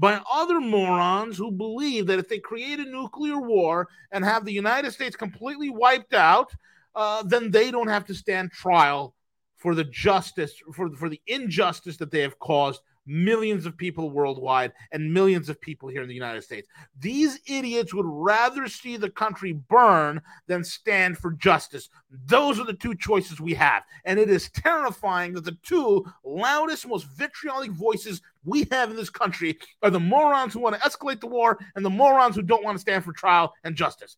by 0.00 0.18
other 0.32 0.60
morons 0.60 1.36
who 1.36 1.52
believe 1.52 2.06
that 2.06 2.18
if 2.18 2.26
they 2.26 2.38
create 2.38 2.80
a 2.80 2.84
nuclear 2.84 3.38
war 3.38 3.86
and 4.12 4.24
have 4.24 4.46
the 4.46 4.52
United 4.52 4.92
States 4.92 5.14
completely 5.14 5.68
wiped 5.68 6.14
out, 6.14 6.50
uh, 6.94 7.22
then 7.22 7.50
they 7.50 7.70
don't 7.70 7.86
have 7.86 8.06
to 8.06 8.14
stand 8.14 8.50
trial 8.50 9.14
for 9.58 9.74
the 9.74 9.84
justice, 9.84 10.54
for, 10.74 10.90
for 10.96 11.10
the 11.10 11.20
injustice 11.26 11.98
that 11.98 12.10
they 12.10 12.22
have 12.22 12.38
caused 12.38 12.80
millions 13.10 13.66
of 13.66 13.76
people 13.76 14.10
worldwide 14.10 14.72
and 14.92 15.12
millions 15.12 15.48
of 15.48 15.60
people 15.60 15.88
here 15.88 16.02
in 16.02 16.08
the 16.08 16.14
United 16.14 16.42
States. 16.42 16.68
These 16.98 17.40
idiots 17.46 17.92
would 17.92 18.06
rather 18.06 18.68
see 18.68 18.96
the 18.96 19.10
country 19.10 19.52
burn 19.52 20.22
than 20.46 20.62
stand 20.62 21.18
for 21.18 21.32
justice. 21.32 21.90
Those 22.26 22.60
are 22.60 22.64
the 22.64 22.72
two 22.72 22.94
choices 22.94 23.40
we 23.40 23.54
have. 23.54 23.82
And 24.04 24.18
it 24.18 24.30
is 24.30 24.50
terrifying 24.50 25.32
that 25.34 25.44
the 25.44 25.58
two 25.62 26.04
loudest, 26.24 26.86
most 26.86 27.06
vitriolic 27.08 27.72
voices 27.72 28.22
we 28.44 28.66
have 28.70 28.90
in 28.90 28.96
this 28.96 29.10
country 29.10 29.58
are 29.82 29.90
the 29.90 30.00
morons 30.00 30.54
who 30.54 30.60
want 30.60 30.76
to 30.76 30.88
escalate 30.88 31.20
the 31.20 31.26
war 31.26 31.58
and 31.74 31.84
the 31.84 31.90
morons 31.90 32.36
who 32.36 32.42
don't 32.42 32.64
want 32.64 32.76
to 32.76 32.80
stand 32.80 33.04
for 33.04 33.12
trial 33.12 33.52
and 33.64 33.76
justice. 33.76 34.16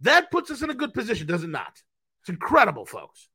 That 0.00 0.30
puts 0.30 0.50
us 0.50 0.62
in 0.62 0.70
a 0.70 0.74
good 0.74 0.94
position, 0.94 1.26
does 1.26 1.44
it 1.44 1.50
not? 1.50 1.82
It's 2.22 2.30
incredible, 2.30 2.86
folks. 2.86 3.28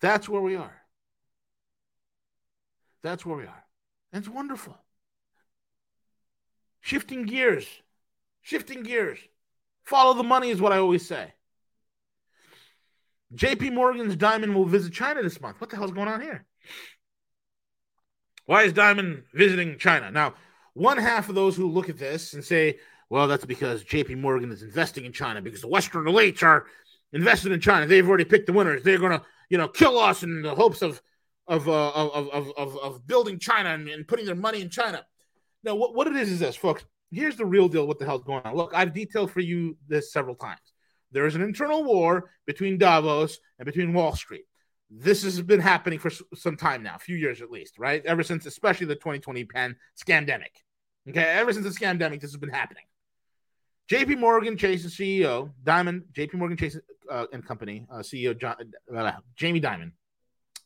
That's 0.00 0.28
where 0.28 0.40
we 0.40 0.56
are. 0.56 0.76
That's 3.02 3.24
where 3.24 3.36
we 3.36 3.44
are. 3.44 3.64
And 4.12 4.20
it's 4.24 4.32
wonderful. 4.32 4.76
Shifting 6.80 7.24
gears. 7.24 7.66
Shifting 8.42 8.82
gears. 8.82 9.18
Follow 9.84 10.14
the 10.14 10.22
money 10.22 10.50
is 10.50 10.60
what 10.60 10.72
I 10.72 10.78
always 10.78 11.06
say. 11.06 11.32
JP 13.34 13.74
Morgan's 13.74 14.16
Dimon 14.16 14.54
will 14.54 14.64
visit 14.64 14.92
China 14.92 15.22
this 15.22 15.40
month. 15.40 15.60
What 15.60 15.70
the 15.70 15.76
hell's 15.76 15.92
going 15.92 16.08
on 16.08 16.20
here? 16.20 16.46
Why 18.46 18.62
is 18.62 18.72
Dimon 18.72 19.24
visiting 19.34 19.78
China? 19.78 20.10
Now, 20.10 20.34
one 20.72 20.96
half 20.96 21.28
of 21.28 21.34
those 21.34 21.56
who 21.56 21.70
look 21.70 21.90
at 21.90 21.98
this 21.98 22.32
and 22.32 22.42
say, 22.42 22.78
well, 23.10 23.28
that's 23.28 23.44
because 23.44 23.84
JP 23.84 24.18
Morgan 24.18 24.50
is 24.50 24.62
investing 24.62 25.04
in 25.04 25.12
China 25.12 25.42
because 25.42 25.60
the 25.60 25.68
Western 25.68 26.04
elites 26.04 26.42
are 26.42 26.66
invested 27.12 27.52
in 27.52 27.60
China. 27.60 27.86
They've 27.86 28.06
already 28.06 28.24
picked 28.24 28.46
the 28.46 28.52
winners. 28.52 28.82
They're 28.82 28.98
going 28.98 29.18
to 29.18 29.24
you 29.48 29.58
know, 29.58 29.68
kill 29.68 29.98
us 29.98 30.22
in 30.22 30.42
the 30.42 30.54
hopes 30.54 30.82
of 30.82 31.00
of 31.46 31.66
uh, 31.66 31.90
of, 31.92 32.28
of, 32.28 32.52
of, 32.56 32.76
of 32.78 33.06
building 33.06 33.38
China 33.38 33.70
and, 33.70 33.88
and 33.88 34.06
putting 34.06 34.26
their 34.26 34.34
money 34.34 34.60
in 34.60 34.68
China. 34.68 35.04
Now, 35.64 35.74
what, 35.74 35.94
what 35.94 36.06
it 36.06 36.16
is 36.16 36.30
is 36.30 36.40
this, 36.40 36.56
folks. 36.56 36.84
Here's 37.10 37.36
the 37.36 37.46
real 37.46 37.68
deal. 37.68 37.86
What 37.86 37.98
the 37.98 38.04
hell's 38.04 38.22
going 38.22 38.42
on? 38.44 38.54
Look, 38.54 38.72
I've 38.74 38.92
detailed 38.92 39.30
for 39.30 39.40
you 39.40 39.78
this 39.88 40.12
several 40.12 40.34
times. 40.34 40.60
There 41.10 41.26
is 41.26 41.34
an 41.34 41.42
internal 41.42 41.84
war 41.84 42.30
between 42.46 42.76
Davos 42.76 43.38
and 43.58 43.64
between 43.64 43.94
Wall 43.94 44.14
Street. 44.14 44.44
This 44.90 45.22
has 45.22 45.40
been 45.40 45.60
happening 45.60 45.98
for 45.98 46.10
some 46.34 46.56
time 46.56 46.82
now, 46.82 46.96
a 46.96 46.98
few 46.98 47.16
years 47.16 47.40
at 47.40 47.50
least, 47.50 47.78
right? 47.78 48.04
Ever 48.04 48.22
since, 48.22 48.44
especially 48.44 48.86
the 48.86 48.94
2020 48.94 49.44
pen 49.44 49.76
scandemic. 49.98 50.62
Okay, 51.08 51.22
ever 51.22 51.54
since 51.54 51.64
the 51.64 51.70
scandemic, 51.70 52.20
this 52.20 52.30
has 52.30 52.36
been 52.36 52.50
happening. 52.50 52.84
JP 53.90 54.18
Morgan 54.18 54.58
Chase's 54.58 54.94
CEO, 54.94 55.50
Dimon, 55.64 56.02
JP 56.12 56.34
Morgan 56.34 56.58
Chase 56.58 56.76
uh, 57.10 57.26
and 57.32 57.46
Company 57.46 57.86
uh, 57.90 57.98
CEO 57.98 58.38
John, 58.38 58.56
uh, 58.94 59.12
Jamie 59.36 59.60
Dimon, 59.60 59.92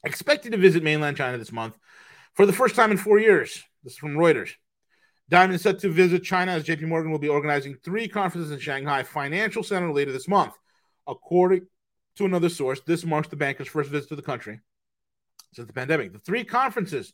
expected 0.05 0.53
to 0.53 0.59
visit 0.59 0.83
mainland 0.83 1.17
China 1.17 1.39
this 1.39 1.53
month 1.53 1.77
for 2.35 2.47
the 2.47 2.53
first 2.53 2.75
time 2.75 2.91
in 2.91 2.97
four 2.97 3.19
years. 3.19 3.63
This 3.85 3.95
is 3.95 3.99
from 3.99 4.15
Reuters. 4.15 4.51
Dimon 5.31 5.53
is 5.55 5.63
set 5.63 5.79
to 5.81 5.89
visit 5.89 6.23
China 6.23 6.53
as 6.53 6.65
JP 6.65 6.83
Morgan 6.83 7.11
will 7.11 7.19
be 7.19 7.29
organizing 7.29 7.77
three 7.77 8.09
conferences 8.09 8.51
in 8.51 8.59
Shanghai 8.59 9.03
Financial 9.03 9.63
Center 9.63 9.93
later 9.93 10.13
this 10.13 10.29
month. 10.29 10.55
According 11.07 11.67
to 12.17 12.25
another 12.25 12.49
source, 12.49 12.81
this 12.81 13.05
marks 13.05 13.29
the 13.29 13.37
banker's 13.37 13.69
first 13.69 13.91
visit 13.91 14.09
to 14.11 14.17
the 14.17 14.23
country 14.23 14.61
since 15.53 15.67
the 15.67 15.73
pandemic. 15.73 16.13
The 16.13 16.19
three 16.19 16.45
conferences 16.45 17.13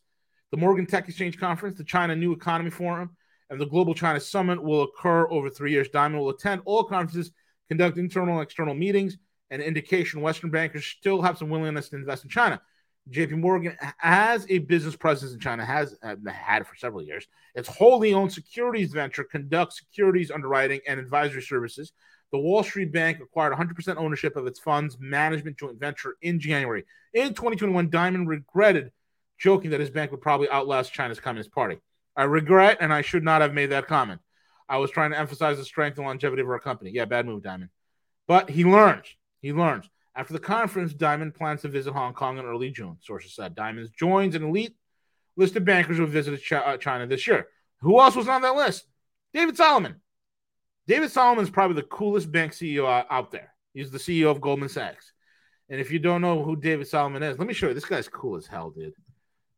the 0.50 0.56
Morgan 0.56 0.86
Tech 0.86 1.08
Exchange 1.08 1.38
Conference, 1.38 1.76
the 1.76 1.84
China 1.84 2.16
New 2.16 2.32
Economy 2.32 2.70
Forum, 2.70 3.10
and 3.50 3.60
the 3.60 3.66
Global 3.66 3.94
China 3.94 4.20
Summit 4.20 4.62
will 4.62 4.82
occur 4.82 5.28
over 5.30 5.50
three 5.50 5.72
years. 5.72 5.88
Dimon 5.88 6.18
will 6.18 6.30
attend 6.30 6.62
all 6.64 6.84
conferences, 6.84 7.32
conduct 7.68 7.98
internal 7.98 8.34
and 8.34 8.42
external 8.42 8.74
meetings, 8.74 9.18
and 9.50 9.62
indication 9.62 10.20
Western 10.20 10.50
bankers 10.50 10.84
still 10.84 11.22
have 11.22 11.38
some 11.38 11.50
willingness 11.50 11.88
to 11.90 11.96
invest 11.96 12.24
in 12.24 12.30
China. 12.30 12.60
JP 13.10 13.38
Morgan 13.38 13.76
has 13.96 14.46
a 14.50 14.58
business 14.58 14.94
presence 14.94 15.32
in 15.32 15.40
China, 15.40 15.64
has 15.64 15.96
uh, 16.02 16.16
had 16.30 16.66
for 16.66 16.76
several 16.76 17.02
years. 17.02 17.26
Its 17.54 17.68
wholly 17.68 18.12
owned 18.12 18.32
securities 18.32 18.92
venture 18.92 19.24
conducts 19.24 19.78
securities 19.78 20.30
underwriting 20.30 20.80
and 20.86 21.00
advisory 21.00 21.42
services. 21.42 21.92
The 22.32 22.38
Wall 22.38 22.62
Street 22.62 22.92
Bank 22.92 23.20
acquired 23.20 23.54
100% 23.54 23.96
ownership 23.96 24.36
of 24.36 24.46
its 24.46 24.58
funds 24.58 24.98
management 25.00 25.58
joint 25.58 25.80
venture 25.80 26.16
in 26.20 26.38
January. 26.38 26.84
In 27.14 27.28
2021, 27.28 27.90
Dimon 27.90 28.26
regretted 28.26 28.92
joking 29.38 29.70
that 29.70 29.80
his 29.80 29.90
bank 29.90 30.10
would 30.10 30.20
probably 30.20 30.50
outlast 30.50 30.92
China's 30.92 31.20
Communist 31.20 31.52
Party. 31.52 31.78
I 32.14 32.24
regret 32.24 32.78
and 32.80 32.92
I 32.92 33.00
should 33.00 33.22
not 33.22 33.40
have 33.40 33.54
made 33.54 33.70
that 33.70 33.86
comment. 33.86 34.20
I 34.68 34.78
was 34.78 34.90
trying 34.90 35.12
to 35.12 35.18
emphasize 35.18 35.56
the 35.56 35.64
strength 35.64 35.98
and 35.98 36.06
longevity 36.06 36.42
of 36.42 36.48
our 36.48 36.58
company. 36.58 36.90
Yeah, 36.92 37.06
bad 37.06 37.26
move, 37.26 37.42
Dimon. 37.42 37.68
But 38.26 38.50
he 38.50 38.64
learns. 38.64 39.06
He 39.40 39.52
learns. 39.52 39.88
After 40.14 40.32
the 40.32 40.40
conference, 40.40 40.92
Dimon 40.92 41.34
plans 41.34 41.62
to 41.62 41.68
visit 41.68 41.92
Hong 41.92 42.12
Kong 42.12 42.38
in 42.38 42.44
early 42.44 42.70
June, 42.70 42.98
sources 43.00 43.34
said. 43.34 43.56
Dimon 43.56 43.90
joins 43.94 44.34
an 44.34 44.44
elite 44.44 44.74
list 45.36 45.56
of 45.56 45.64
bankers 45.64 45.96
who 45.96 46.06
visited 46.06 46.40
uh, 46.52 46.76
China 46.76 47.06
this 47.06 47.26
year. 47.26 47.46
Who 47.80 48.00
else 48.00 48.16
was 48.16 48.28
on 48.28 48.42
that 48.42 48.56
list? 48.56 48.84
David 49.32 49.56
Solomon. 49.56 49.96
David 50.86 51.10
Solomon 51.10 51.44
is 51.44 51.50
probably 51.50 51.76
the 51.76 51.86
coolest 51.86 52.32
bank 52.32 52.52
CEO 52.52 53.06
out 53.08 53.30
there. 53.30 53.54
He's 53.74 53.90
the 53.90 53.98
CEO 53.98 54.30
of 54.30 54.40
Goldman 54.40 54.70
Sachs. 54.70 55.12
And 55.68 55.80
if 55.80 55.92
you 55.92 55.98
don't 55.98 56.22
know 56.22 56.42
who 56.42 56.56
David 56.56 56.88
Solomon 56.88 57.22
is, 57.22 57.38
let 57.38 57.46
me 57.46 57.54
show 57.54 57.68
you. 57.68 57.74
This 57.74 57.84
guy's 57.84 58.08
cool 58.08 58.36
as 58.36 58.46
hell, 58.46 58.70
dude. 58.70 58.94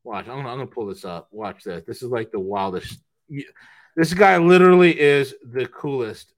Watch, 0.02 0.28
I'm 0.28 0.38
I'm 0.38 0.44
gonna 0.44 0.66
pull 0.66 0.86
this 0.86 1.04
up. 1.04 1.28
Watch 1.30 1.64
this. 1.64 1.84
This 1.86 2.02
is 2.02 2.10
like 2.10 2.32
the 2.32 2.40
wildest. 2.40 2.98
This 4.00 4.14
guy 4.14 4.38
literally 4.38 4.98
is 4.98 5.34
the 5.44 5.66
coolest. 5.66 6.32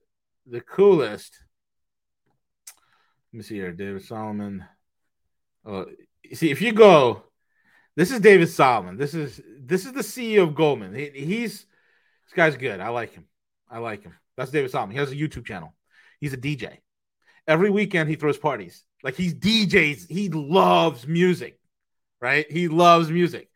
The 0.49 0.61
coolest. 0.61 1.39
Let 2.67 3.39
me 3.39 3.43
see 3.45 3.55
here, 3.55 3.71
David 3.71 4.05
Solomon. 4.05 4.65
Oh, 5.65 5.87
see 6.33 6.51
if 6.51 6.61
you 6.61 6.73
go, 6.73 7.23
this 7.95 8.11
is 8.11 8.19
David 8.19 8.49
Solomon. 8.49 8.97
This 8.97 9.15
is 9.15 9.41
this 9.61 9.87
is 9.87 9.93
the 9.93 10.01
CEO 10.01 10.43
of 10.43 10.57
Goldman. 10.57 10.93
He, 10.93 11.11
he's 11.15 11.65
this 12.25 12.35
guy's 12.35 12.57
good. 12.57 12.81
I 12.81 12.89
like 12.89 13.15
him. 13.15 13.27
I 13.71 13.79
like 13.79 14.03
him. 14.03 14.17
That's 14.37 14.51
David 14.51 14.73
Solomon. 14.73 14.95
He 14.95 14.99
has 14.99 15.13
a 15.13 15.15
YouTube 15.15 15.47
channel. 15.47 15.73
He's 16.19 16.33
a 16.33 16.39
DJ. 16.39 16.79
Every 17.47 17.71
weekend 17.71 18.11
he 18.11 18.17
throws 18.17 18.39
parties. 18.39 18.83
Like 19.05 19.15
he's 19.15 19.35
DJs. 19.35 20.11
He 20.11 20.31
loves 20.31 21.07
music, 21.07 21.61
right? 22.21 22.45
He 22.51 22.67
loves 22.67 23.09
music. 23.09 23.49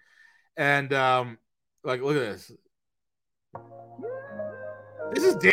And 0.57 0.93
um, 0.93 1.39
like, 1.83 2.03
look 2.03 2.15
at 2.15 2.21
this. 2.21 2.53
This 5.13 5.25
is 5.25 5.37
Dave. 5.37 5.53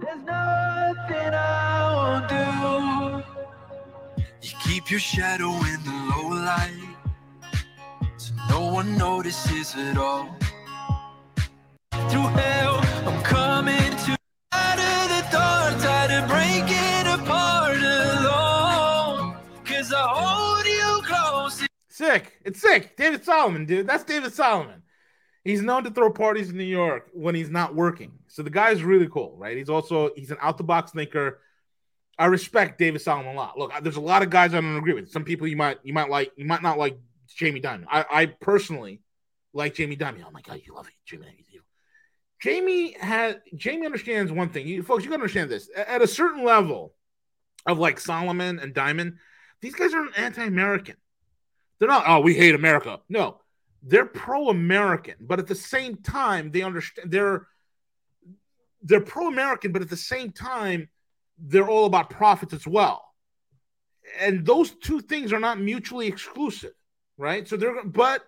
There's 0.00 0.22
nothing 0.24 1.34
I 1.34 1.94
won't 1.94 2.28
do. 2.28 2.44
You 4.42 4.52
keep 4.62 4.90
your 4.90 5.00
shadow 5.00 5.50
in 5.50 5.82
the 5.84 5.96
low 6.10 6.28
light, 6.28 6.96
so 8.16 8.34
no 8.50 8.72
one 8.72 8.98
notices 8.98 9.74
at 9.76 9.96
all. 9.96 10.36
Through 12.10 12.28
hell, 12.38 12.80
I'm 13.06 13.22
coming 13.22 13.90
to 14.04 14.16
out 14.52 14.78
of 14.78 15.08
the 15.08 15.22
dark, 15.32 15.80
tired 15.80 16.10
of 16.22 16.28
breaking 16.28 17.06
apart 17.06 17.76
alone. 17.76 19.36
Cause 19.64 19.92
I 19.92 20.02
hold 20.06 20.66
you 20.66 21.02
close. 21.06 21.66
Sick. 21.88 22.40
It's 22.44 22.60
sick. 22.60 22.96
David 22.96 23.24
Solomon, 23.24 23.64
dude. 23.64 23.86
That's 23.86 24.04
David 24.04 24.32
Solomon. 24.32 24.82
He's 25.44 25.62
known 25.62 25.84
to 25.84 25.90
throw 25.90 26.10
parties 26.10 26.50
in 26.50 26.56
New 26.56 26.64
York 26.64 27.10
when 27.12 27.34
he's 27.34 27.50
not 27.50 27.74
working. 27.74 28.12
So 28.28 28.42
the 28.42 28.50
guy's 28.50 28.82
really 28.82 29.08
cool, 29.08 29.36
right? 29.36 29.56
He's 29.56 29.68
also 29.68 30.10
he's 30.16 30.30
an 30.30 30.38
out 30.40 30.58
the 30.58 30.64
box 30.64 30.92
thinker. 30.92 31.40
I 32.18 32.26
respect 32.26 32.78
David 32.78 33.02
Solomon 33.02 33.34
a 33.34 33.36
lot. 33.36 33.58
Look, 33.58 33.72
there's 33.82 33.96
a 33.96 34.00
lot 34.00 34.22
of 34.22 34.30
guys 34.30 34.54
I 34.54 34.60
don't 34.60 34.76
agree 34.76 34.94
with. 34.94 35.10
Some 35.10 35.24
people 35.24 35.46
you 35.46 35.56
might 35.56 35.78
you 35.82 35.92
might 35.92 36.08
like 36.08 36.32
you 36.36 36.46
might 36.46 36.62
not 36.62 36.78
like 36.78 36.98
Jamie 37.36 37.60
Dimon. 37.60 37.84
I, 37.90 38.04
I 38.10 38.26
personally 38.26 39.02
like 39.52 39.74
Jamie 39.74 39.96
Dimon. 39.96 40.24
Oh 40.26 40.30
my 40.30 40.40
god, 40.40 40.60
you 40.64 40.74
love 40.74 40.88
it, 40.88 40.94
Jamie. 41.04 41.26
Jamie 42.44 42.92
has 43.00 43.36
Jamie 43.56 43.86
understands 43.86 44.30
one 44.30 44.50
thing. 44.50 44.68
You 44.68 44.82
folks, 44.82 45.02
you 45.02 45.08
gotta 45.08 45.22
understand 45.22 45.50
this. 45.50 45.70
At 45.74 46.02
a 46.02 46.06
certain 46.06 46.44
level 46.44 46.92
of 47.64 47.78
like 47.78 47.98
Solomon 47.98 48.58
and 48.58 48.74
Dimon, 48.74 49.16
these 49.62 49.74
guys 49.74 49.94
are 49.94 50.06
anti-American. 50.14 50.96
They're 51.78 51.88
not, 51.88 52.04
oh, 52.06 52.20
we 52.20 52.34
hate 52.34 52.54
America. 52.54 53.00
No, 53.08 53.40
they're 53.86 54.06
pro-American, 54.06 55.16
but 55.20 55.38
at 55.38 55.46
the 55.46 55.54
same 55.54 55.96
time, 55.96 56.50
they 56.50 56.62
understand 56.62 57.10
they're 57.10 57.46
they're 58.82 59.00
pro-American, 59.00 59.72
but 59.72 59.82
at 59.82 59.88
the 59.88 59.96
same 59.96 60.30
time, 60.30 60.88
they're 61.38 61.68
all 61.68 61.86
about 61.86 62.10
profits 62.10 62.52
as 62.52 62.66
well. 62.66 63.02
And 64.20 64.44
those 64.44 64.72
two 64.72 65.00
things 65.00 65.32
are 65.32 65.40
not 65.40 65.60
mutually 65.60 66.06
exclusive, 66.06 66.72
right? 67.18 67.46
So 67.46 67.56
they're 67.56 67.84
but 67.84 68.22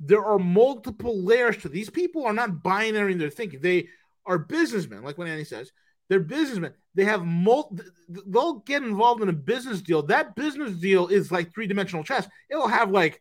there 0.00 0.24
are 0.24 0.38
multiple 0.38 1.22
layers 1.22 1.56
to 1.58 1.68
these 1.68 1.90
people 1.90 2.24
are 2.26 2.32
not 2.32 2.62
binary 2.62 3.12
in 3.12 3.18
their 3.18 3.30
thinking. 3.30 3.60
They 3.60 3.88
are 4.26 4.38
businessmen, 4.38 5.02
like 5.02 5.18
what 5.18 5.28
Annie 5.28 5.44
says. 5.44 5.70
They're 6.08 6.20
businessmen. 6.20 6.72
They 6.94 7.04
have 7.04 7.24
mul- 7.24 7.76
they'll 8.08 8.60
get 8.60 8.82
involved 8.82 9.22
in 9.22 9.28
a 9.28 9.32
business 9.32 9.82
deal. 9.82 10.02
That 10.02 10.36
business 10.36 10.72
deal 10.72 11.08
is 11.08 11.32
like 11.32 11.52
three-dimensional 11.52 12.04
chess. 12.04 12.28
It'll 12.50 12.68
have 12.68 12.90
like 12.90 13.20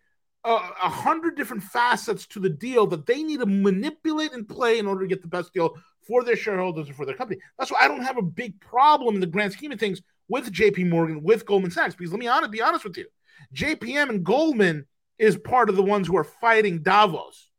a, 0.52 0.90
hundred 0.90 1.36
different 1.36 1.64
facets 1.64 2.28
to 2.28 2.40
the 2.40 2.50
deal 2.50 2.86
that 2.88 3.06
they 3.06 3.24
need 3.24 3.40
to 3.40 3.46
manipulate 3.46 4.34
and 4.34 4.48
play 4.48 4.78
in 4.78 4.86
order 4.86 5.02
to 5.02 5.08
get 5.08 5.22
the 5.22 5.28
best 5.28 5.54
deal 5.54 5.76
for 6.08 6.24
their 6.24 6.36
shareholders 6.36 6.88
and 6.88 6.96
for 6.96 7.06
their 7.06 7.16
company. 7.16 7.40
That's 7.58 7.72
why 7.72 7.80
I 7.82 7.88
don't 7.88 8.04
have 8.04 8.18
a 8.18 8.22
big 8.22 8.60
problem 8.62 9.16
in 9.16 9.22
the 9.22 9.28
grand 9.28 9.54
scheme 9.54 9.72
of 9.72 9.80
things 9.80 10.02
with 10.28 10.52
JP 10.52 10.90
Morgan, 10.90 11.24
with 11.24 11.46
Goldman 11.46 11.72
Sachs, 11.72 11.96
because 11.96 12.12
let 12.12 12.20
me 12.20 12.28
honest, 12.28 12.52
be 12.52 12.62
honest 12.62 12.84
with 12.84 12.98
you. 12.98 13.08
JPM 13.54 14.10
and 14.10 14.24
Goldman 14.24 14.86
is 15.18 15.38
part 15.38 15.70
of 15.70 15.76
the 15.76 15.84
ones 15.84 16.08
who 16.08 16.18
are 16.18 16.24
fighting 16.24 16.84
Davos. 16.84 17.50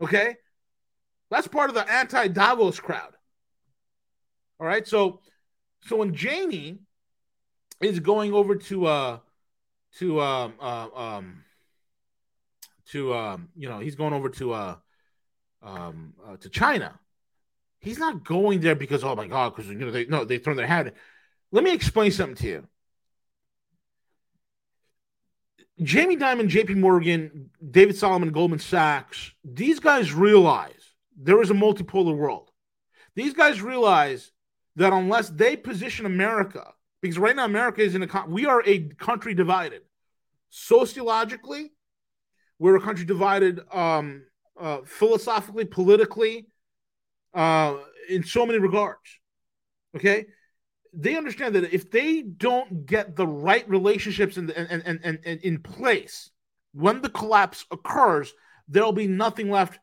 Okay? 0.00 0.36
That's 1.30 1.48
part 1.48 1.70
of 1.70 1.74
the 1.74 1.90
anti-Davos 1.90 2.78
crowd. 2.78 3.14
All 4.60 4.66
right. 4.66 4.86
So 4.86 5.20
so 5.86 5.96
when 5.96 6.14
Jamie 6.14 6.78
is 7.80 7.98
going 7.98 8.32
over 8.32 8.54
to 8.54 8.86
uh 8.86 9.18
to 9.98 10.20
um 10.20 10.54
uh, 10.60 10.88
um 10.94 11.44
to 12.92 13.14
um 13.14 13.48
you 13.56 13.68
know 13.68 13.78
he's 13.80 13.94
going 13.94 14.12
over 14.12 14.28
to 14.28 14.52
uh 14.52 14.76
um 15.62 16.14
uh, 16.26 16.36
to 16.36 16.48
China 16.48 16.98
He's 17.82 17.98
not 17.98 18.22
going 18.22 18.60
there 18.60 18.76
because 18.76 19.02
oh 19.02 19.16
my 19.16 19.26
god, 19.26 19.56
because 19.56 19.68
you 19.68 19.76
know 19.76 19.90
they 19.90 20.06
no 20.06 20.24
they 20.24 20.38
turn 20.38 20.56
their 20.56 20.68
head. 20.68 20.94
Let 21.50 21.64
me 21.64 21.74
explain 21.74 22.12
something 22.12 22.36
to 22.36 22.46
you. 22.46 22.68
Jamie 25.82 26.16
Dimon, 26.16 26.46
J.P. 26.46 26.74
Morgan, 26.74 27.50
David 27.70 27.96
Solomon, 27.96 28.30
Goldman 28.30 28.60
Sachs. 28.60 29.32
These 29.42 29.80
guys 29.80 30.12
realize 30.12 30.94
there 31.16 31.42
is 31.42 31.50
a 31.50 31.54
multipolar 31.54 32.16
world. 32.16 32.50
These 33.16 33.34
guys 33.34 33.60
realize 33.60 34.30
that 34.76 34.92
unless 34.92 35.28
they 35.28 35.56
position 35.56 36.06
America, 36.06 36.72
because 37.00 37.18
right 37.18 37.34
now 37.34 37.46
America 37.46 37.82
is 37.82 37.96
in 37.96 38.04
a 38.04 38.24
we 38.28 38.46
are 38.46 38.62
a 38.64 38.78
country 38.90 39.34
divided 39.34 39.82
sociologically, 40.50 41.71
we're 42.62 42.76
a 42.76 42.80
country 42.80 43.04
divided 43.04 43.60
um, 43.72 44.22
uh, 44.58 44.78
philosophically, 44.84 45.64
politically, 45.64 46.46
uh, 47.34 47.76
in 48.08 48.22
so 48.22 48.46
many 48.46 48.60
regards. 48.60 49.18
Okay, 49.96 50.26
they 50.92 51.16
understand 51.16 51.56
that 51.56 51.74
if 51.74 51.90
they 51.90 52.22
don't 52.22 52.86
get 52.86 53.16
the 53.16 53.26
right 53.26 53.68
relationships 53.68 54.36
and 54.36 54.48
and, 54.50 54.80
and, 54.86 55.00
and, 55.02 55.18
and 55.24 55.40
in 55.40 55.58
place 55.58 56.30
when 56.72 57.02
the 57.02 57.10
collapse 57.10 57.66
occurs, 57.72 58.32
there'll 58.68 58.92
be 58.92 59.08
nothing 59.08 59.50
left 59.50 59.80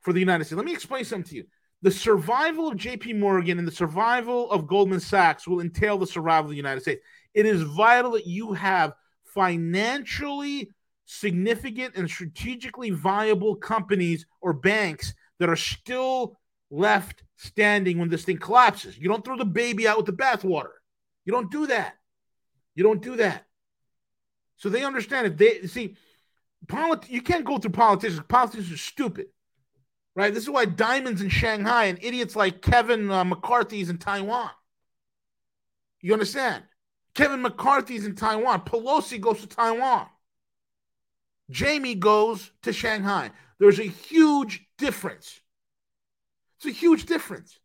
for 0.00 0.14
the 0.14 0.20
United 0.20 0.44
States. 0.44 0.56
Let 0.56 0.64
me 0.64 0.72
explain 0.72 1.04
something 1.04 1.28
to 1.28 1.36
you. 1.36 1.44
The 1.82 1.90
survival 1.90 2.68
of 2.68 2.78
JP 2.78 3.18
Morgan 3.18 3.58
and 3.58 3.68
the 3.68 3.72
survival 3.72 4.50
of 4.50 4.66
Goldman 4.66 5.00
Sachs 5.00 5.46
will 5.46 5.60
entail 5.60 5.98
the 5.98 6.06
survival 6.06 6.46
of 6.46 6.52
the 6.52 6.56
United 6.56 6.80
States. 6.80 7.02
It 7.34 7.44
is 7.44 7.60
vital 7.60 8.12
that 8.12 8.26
you 8.26 8.54
have 8.54 8.94
financially 9.24 10.70
significant 11.04 11.94
and 11.96 12.08
strategically 12.08 12.90
viable 12.90 13.56
companies 13.56 14.26
or 14.40 14.52
banks 14.52 15.14
that 15.38 15.48
are 15.48 15.56
still 15.56 16.38
left 16.70 17.22
standing 17.36 17.98
when 17.98 18.08
this 18.08 18.24
thing 18.24 18.38
collapses. 18.38 18.98
You 18.98 19.08
don't 19.08 19.24
throw 19.24 19.36
the 19.36 19.44
baby 19.44 19.86
out 19.86 19.96
with 19.96 20.06
the 20.06 20.12
bathwater. 20.12 20.72
You 21.24 21.32
don't 21.32 21.50
do 21.50 21.66
that. 21.66 21.94
You 22.74 22.82
don't 22.84 23.02
do 23.02 23.16
that. 23.16 23.44
So 24.56 24.68
they 24.68 24.84
understand 24.84 25.26
if 25.26 25.36
they 25.36 25.66
see 25.66 25.96
polit- 26.68 27.10
you 27.10 27.22
can't 27.22 27.44
go 27.44 27.58
through 27.58 27.72
politicians. 27.72 28.20
Politicians 28.28 28.72
are 28.72 28.76
stupid, 28.76 29.26
right? 30.14 30.32
This 30.32 30.44
is 30.44 30.50
why 30.50 30.64
Dimon's 30.64 31.20
in 31.20 31.28
Shanghai 31.28 31.86
and 31.86 31.98
idiots 32.02 32.36
like 32.36 32.62
Kevin 32.62 33.10
uh, 33.10 33.24
McCarthy's 33.24 33.90
in 33.90 33.98
Taiwan. 33.98 34.50
You 36.00 36.12
understand? 36.12 36.64
Kevin 37.14 37.42
McCarthy's 37.42 38.04
in 38.04 38.14
Taiwan. 38.14 38.60
Pelosi 38.62 39.20
goes 39.20 39.40
to 39.40 39.46
Taiwan. 39.46 40.06
Jamie 41.54 41.94
goes 41.94 42.50
to 42.62 42.72
Shanghai. 42.72 43.30
There's 43.58 43.78
a 43.78 43.84
huge 43.84 44.66
difference 44.76 45.40
it's 46.64 46.76
a 46.76 46.80
huge 46.80 47.06
difference. 47.06 47.58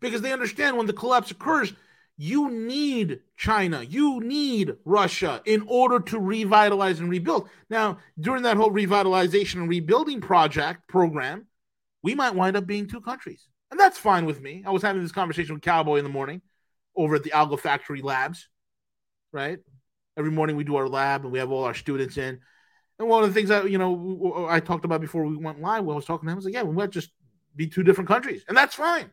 Because 0.00 0.22
they 0.22 0.32
understand 0.32 0.76
when 0.76 0.86
the 0.86 0.92
collapse 0.92 1.30
occurs, 1.30 1.72
you 2.16 2.50
need 2.50 3.20
China, 3.36 3.82
you 3.82 4.20
need 4.20 4.76
Russia 4.84 5.42
in 5.44 5.64
order 5.66 6.00
to 6.00 6.18
revitalize 6.18 7.00
and 7.00 7.10
rebuild. 7.10 7.48
Now, 7.68 7.98
during 8.18 8.42
that 8.42 8.56
whole 8.56 8.70
revitalization 8.70 9.56
and 9.56 9.68
rebuilding 9.68 10.20
project 10.20 10.88
program, 10.88 11.46
we 12.02 12.14
might 12.14 12.34
wind 12.34 12.56
up 12.56 12.66
being 12.66 12.86
two 12.86 13.00
countries. 13.00 13.46
And 13.70 13.78
that's 13.78 13.98
fine 13.98 14.24
with 14.24 14.40
me. 14.40 14.62
I 14.66 14.70
was 14.70 14.82
having 14.82 15.02
this 15.02 15.12
conversation 15.12 15.54
with 15.54 15.62
Cowboy 15.62 15.96
in 15.96 16.04
the 16.04 16.10
morning 16.10 16.42
over 16.96 17.16
at 17.16 17.22
the 17.22 17.30
Algo 17.30 17.58
Factory 17.58 18.02
Labs, 18.02 18.48
right? 19.32 19.58
Every 20.18 20.32
morning 20.32 20.56
we 20.56 20.64
do 20.64 20.76
our 20.76 20.88
lab 20.88 21.22
and 21.22 21.32
we 21.32 21.38
have 21.38 21.50
all 21.50 21.64
our 21.64 21.74
students 21.74 22.18
in. 22.18 22.40
And 22.98 23.08
one 23.08 23.22
of 23.22 23.30
the 23.30 23.34
things 23.34 23.48
that 23.50 23.70
you 23.70 23.78
know 23.78 24.46
I 24.50 24.58
talked 24.60 24.84
about 24.84 25.00
before 25.00 25.24
we 25.24 25.36
went 25.36 25.60
live, 25.60 25.84
when 25.84 25.94
I 25.94 25.96
was 25.96 26.04
talking 26.04 26.26
to 26.26 26.32
him, 26.32 26.34
I 26.34 26.36
was 26.36 26.44
like, 26.44 26.54
"Yeah, 26.54 26.64
we 26.64 26.74
might 26.74 26.90
just 26.90 27.10
be 27.54 27.68
two 27.68 27.84
different 27.84 28.08
countries, 28.08 28.44
and 28.48 28.56
that's 28.56 28.74
fine. 28.74 29.10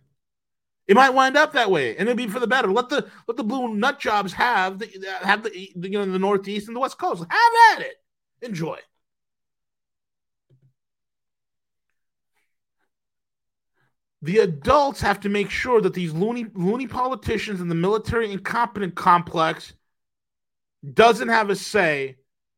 It 0.88 0.96
might 0.96 1.12
wind 1.12 1.38
up 1.38 1.54
that 1.54 1.72
way, 1.72 1.96
and 1.96 2.08
it'll 2.08 2.18
be 2.18 2.28
for 2.28 2.40
the 2.40 2.48
better. 2.48 2.72
Let 2.72 2.90
the 2.90 3.10
let 3.28 3.38
the 3.38 3.44
blue 3.44 3.76
nut 3.76 4.00
jobs 4.00 4.34
have 4.34 4.80
the 4.80 4.90
have 5.22 5.44
the 5.44 5.52
you 5.56 5.92
know 5.92 6.06
the 6.06 6.20
Northeast 6.20 6.68
and 6.68 6.76
the 6.76 6.80
West 6.80 6.98
Coast 6.98 7.24
have 7.30 7.54
at 7.78 7.86
it. 7.86 7.96
Enjoy. 8.42 8.80
The 14.22 14.40
adults 14.40 15.02
have 15.02 15.20
to 15.22 15.30
make 15.30 15.52
sure 15.52 15.82
that 15.82 15.94
these 15.94 16.14
loony 16.14 16.48
loony 16.56 16.88
politicians 16.88 17.62
and 17.62 17.70
the 17.70 17.76
military 17.76 18.32
incompetent 18.32 18.96
complex 18.96 19.74
doesn't 20.94 21.30
have 21.30 21.50
a 21.50 21.56
say 21.56 22.18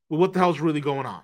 with 0.09 0.19
what 0.19 0.33
the 0.33 0.39
hell's 0.39 0.59
really 0.59 0.81
going 0.81 1.05
on. 1.05 1.21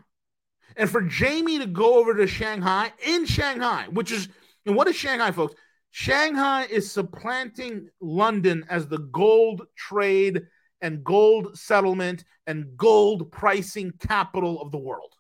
And 0.76 0.90
for 0.90 1.02
Jamie 1.02 1.60
to 1.60 1.68
go 1.68 2.00
over 2.00 2.16
to 2.16 2.28
Shanghai 2.28 2.92
in 3.06 3.26
Shanghai, 3.26 3.88
which 3.92 4.12
is, 4.12 4.30
and 4.66 4.76
what 4.76 4.88
is 4.88 4.96
Shanghai, 4.96 5.32
folks? 5.32 5.56
Shanghai 5.92 6.66
is 6.66 6.92
supplanting 6.92 7.90
London 8.02 8.66
as 8.70 8.88
the 8.88 8.98
gold 8.98 9.62
trade 9.76 10.44
and 10.82 11.04
gold 11.04 11.58
settlement 11.58 12.24
and 12.48 12.76
gold 12.76 13.32
pricing 13.32 13.92
capital 14.00 14.62
of 14.62 14.72
the 14.72 14.78
world. 14.78 15.14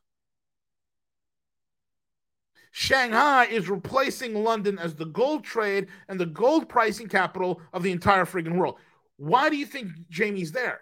Shanghai 2.72 3.46
is 3.46 3.70
replacing 3.70 4.34
London 4.34 4.80
as 4.80 4.96
the 4.96 5.06
gold 5.06 5.44
trade 5.44 5.90
and 6.08 6.20
the 6.20 6.26
gold 6.26 6.68
pricing 6.68 7.08
capital 7.08 7.62
of 7.72 7.84
the 7.84 7.92
entire 7.92 8.26
friggin' 8.26 8.58
world. 8.58 8.80
Why 9.18 9.50
do 9.50 9.56
you 9.56 9.68
think 9.68 9.92
Jamie's 10.10 10.52
there? 10.52 10.82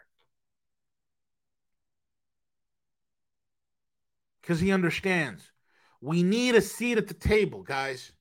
Because 4.52 4.60
he 4.60 4.74
understands. 4.74 5.50
We 6.02 6.24
need 6.24 6.56
a 6.56 6.62
seat 6.62 6.98
at 6.98 7.08
the 7.08 7.14
table, 7.14 7.64
guys. 7.64 8.12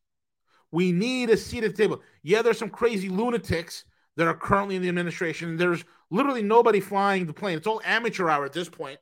We 0.71 0.93
need 0.93 1.29
a 1.29 1.37
seat 1.37 1.65
at 1.65 1.75
the 1.75 1.83
table. 1.83 2.03
Yeah, 2.23 2.43
there's 2.43 2.57
some 2.57 2.71
crazy 2.71 3.09
lunatics 3.09 3.85
that 4.17 4.29
are 4.29 4.35
currently 4.35 4.77
in 4.77 4.83
the 4.83 4.89
administration. 4.89 5.57
There's 5.57 5.85
literally 6.09 6.45
nobody 6.45 6.79
flying 6.79 7.27
the 7.27 7.33
plane. 7.33 7.57
It's 7.57 7.67
all 7.67 7.83
amateur 7.85 8.31
hour 8.31 8.45
at 8.45 8.53
this 8.53 8.69
point. 8.69 9.01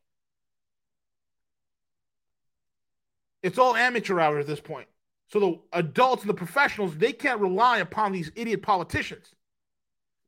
It's 3.42 3.58
all 3.58 3.76
amateur 3.76 4.18
hour 4.18 4.38
at 4.38 4.46
this 4.46 4.60
point. 4.60 4.88
So 5.30 5.38
the 5.38 5.60
adults 5.74 6.22
and 6.22 6.30
the 6.30 6.34
professionals, 6.34 6.96
they 6.96 7.12
can't 7.12 7.42
rely 7.42 7.80
upon 7.80 8.12
these 8.12 8.32
idiot 8.36 8.62
politicians 8.62 9.34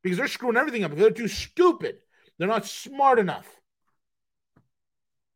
because 0.03 0.19
they're 0.19 0.29
screwing 0.29 0.59
everything 0.59 0.85
up. 0.85 0.95
They're 0.95 1.11
too 1.11 1.29
stupid. 1.29 1.97
They're 2.37 2.47
not 2.47 2.67
smart 2.67 3.19
enough. 3.19 3.49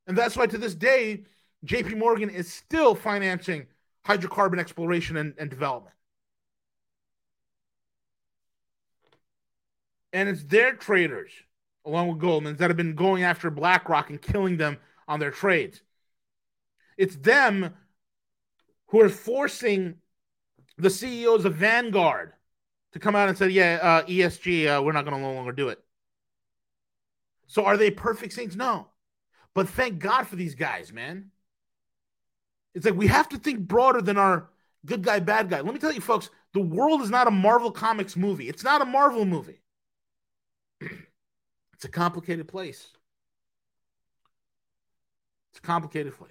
And 0.06 0.14
that's 0.14 0.36
why 0.36 0.46
to 0.46 0.58
this 0.58 0.74
day, 0.74 1.24
JP 1.64 1.98
Morgan 1.98 2.30
is 2.30 2.52
still 2.52 2.94
financing 2.94 3.66
hydrocarbon 4.06 4.58
exploration 4.58 5.16
and, 5.16 5.34
and 5.38 5.50
development. 5.50 5.94
And 10.12 10.28
it's 10.28 10.44
their 10.44 10.74
traders, 10.74 11.32
along 11.84 12.08
with 12.08 12.18
Goldman's, 12.18 12.58
that 12.58 12.70
have 12.70 12.76
been 12.76 12.94
going 12.94 13.24
after 13.24 13.50
BlackRock 13.50 14.10
and 14.10 14.22
killing 14.22 14.56
them 14.56 14.78
on 15.08 15.18
their 15.18 15.32
trades. 15.32 15.82
It's 16.96 17.16
them 17.16 17.74
who 18.86 19.00
are 19.00 19.08
forcing 19.08 19.96
the 20.78 20.90
CEOs 20.90 21.44
of 21.44 21.56
Vanguard 21.56 22.32
to 22.92 23.00
come 23.00 23.16
out 23.16 23.28
and 23.28 23.36
say, 23.36 23.48
yeah, 23.48 23.78
uh, 23.82 24.06
ESG, 24.06 24.66
uh, 24.68 24.82
we're 24.82 24.92
not 24.92 25.04
going 25.04 25.16
to 25.16 25.22
no 25.22 25.32
longer 25.32 25.52
do 25.52 25.68
it. 25.68 25.82
So 27.46 27.64
are 27.64 27.76
they 27.76 27.90
perfect 27.90 28.32
saints? 28.34 28.54
No. 28.54 28.88
But 29.52 29.68
thank 29.68 29.98
God 29.98 30.28
for 30.28 30.36
these 30.36 30.54
guys, 30.54 30.92
man. 30.92 31.30
It's 32.74 32.84
like 32.84 32.94
we 32.94 33.06
have 33.06 33.28
to 33.30 33.38
think 33.38 33.60
broader 33.60 34.02
than 34.02 34.18
our 34.18 34.48
good 34.84 35.02
guy, 35.02 35.20
bad 35.20 35.48
guy. 35.48 35.60
Let 35.60 35.72
me 35.72 35.80
tell 35.80 35.92
you, 35.92 36.00
folks, 36.00 36.30
the 36.52 36.60
world 36.60 37.02
is 37.02 37.10
not 37.10 37.28
a 37.28 37.30
Marvel 37.30 37.70
Comics 37.70 38.16
movie. 38.16 38.48
It's 38.48 38.64
not 38.64 38.82
a 38.82 38.84
Marvel 38.84 39.24
movie. 39.24 39.60
it's 40.80 41.84
a 41.84 41.88
complicated 41.88 42.48
place. 42.48 42.88
It's 45.52 45.58
a 45.60 45.62
complicated 45.62 46.16
place. 46.16 46.30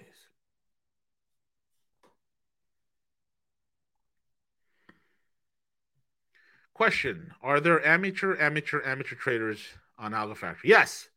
Question 6.74 7.32
Are 7.40 7.60
there 7.60 7.84
amateur, 7.86 8.36
amateur, 8.38 8.82
amateur 8.84 9.14
traders 9.14 9.60
on 9.96 10.12
Algo 10.12 10.36
Factory? 10.36 10.70
Yes. 10.70 11.08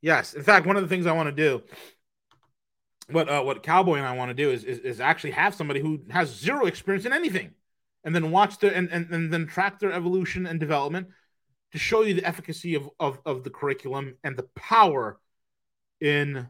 Yes. 0.00 0.32
In 0.32 0.42
fact, 0.42 0.66
one 0.66 0.76
of 0.76 0.82
the 0.82 0.88
things 0.88 1.06
I 1.06 1.12
want 1.12 1.28
to 1.28 1.32
do, 1.32 1.62
what 3.12 3.28
uh, 3.28 3.42
what 3.42 3.62
Cowboy 3.62 3.96
and 3.96 4.06
I 4.06 4.14
want 4.14 4.30
to 4.30 4.34
do 4.34 4.50
is, 4.50 4.64
is, 4.64 4.78
is 4.78 5.00
actually 5.00 5.32
have 5.32 5.54
somebody 5.54 5.80
who 5.80 6.00
has 6.10 6.34
zero 6.34 6.66
experience 6.66 7.06
in 7.06 7.12
anything 7.12 7.52
and 8.04 8.14
then 8.14 8.30
watch 8.30 8.58
their 8.58 8.72
and, 8.72 8.90
and, 8.90 9.10
and 9.10 9.32
then 9.32 9.46
track 9.46 9.78
their 9.78 9.92
evolution 9.92 10.46
and 10.46 10.58
development 10.58 11.08
to 11.72 11.78
show 11.78 12.02
you 12.02 12.14
the 12.14 12.24
efficacy 12.24 12.74
of, 12.74 12.88
of, 12.98 13.20
of 13.24 13.44
the 13.44 13.50
curriculum 13.50 14.16
and 14.24 14.36
the 14.36 14.48
power 14.56 15.18
in 16.00 16.48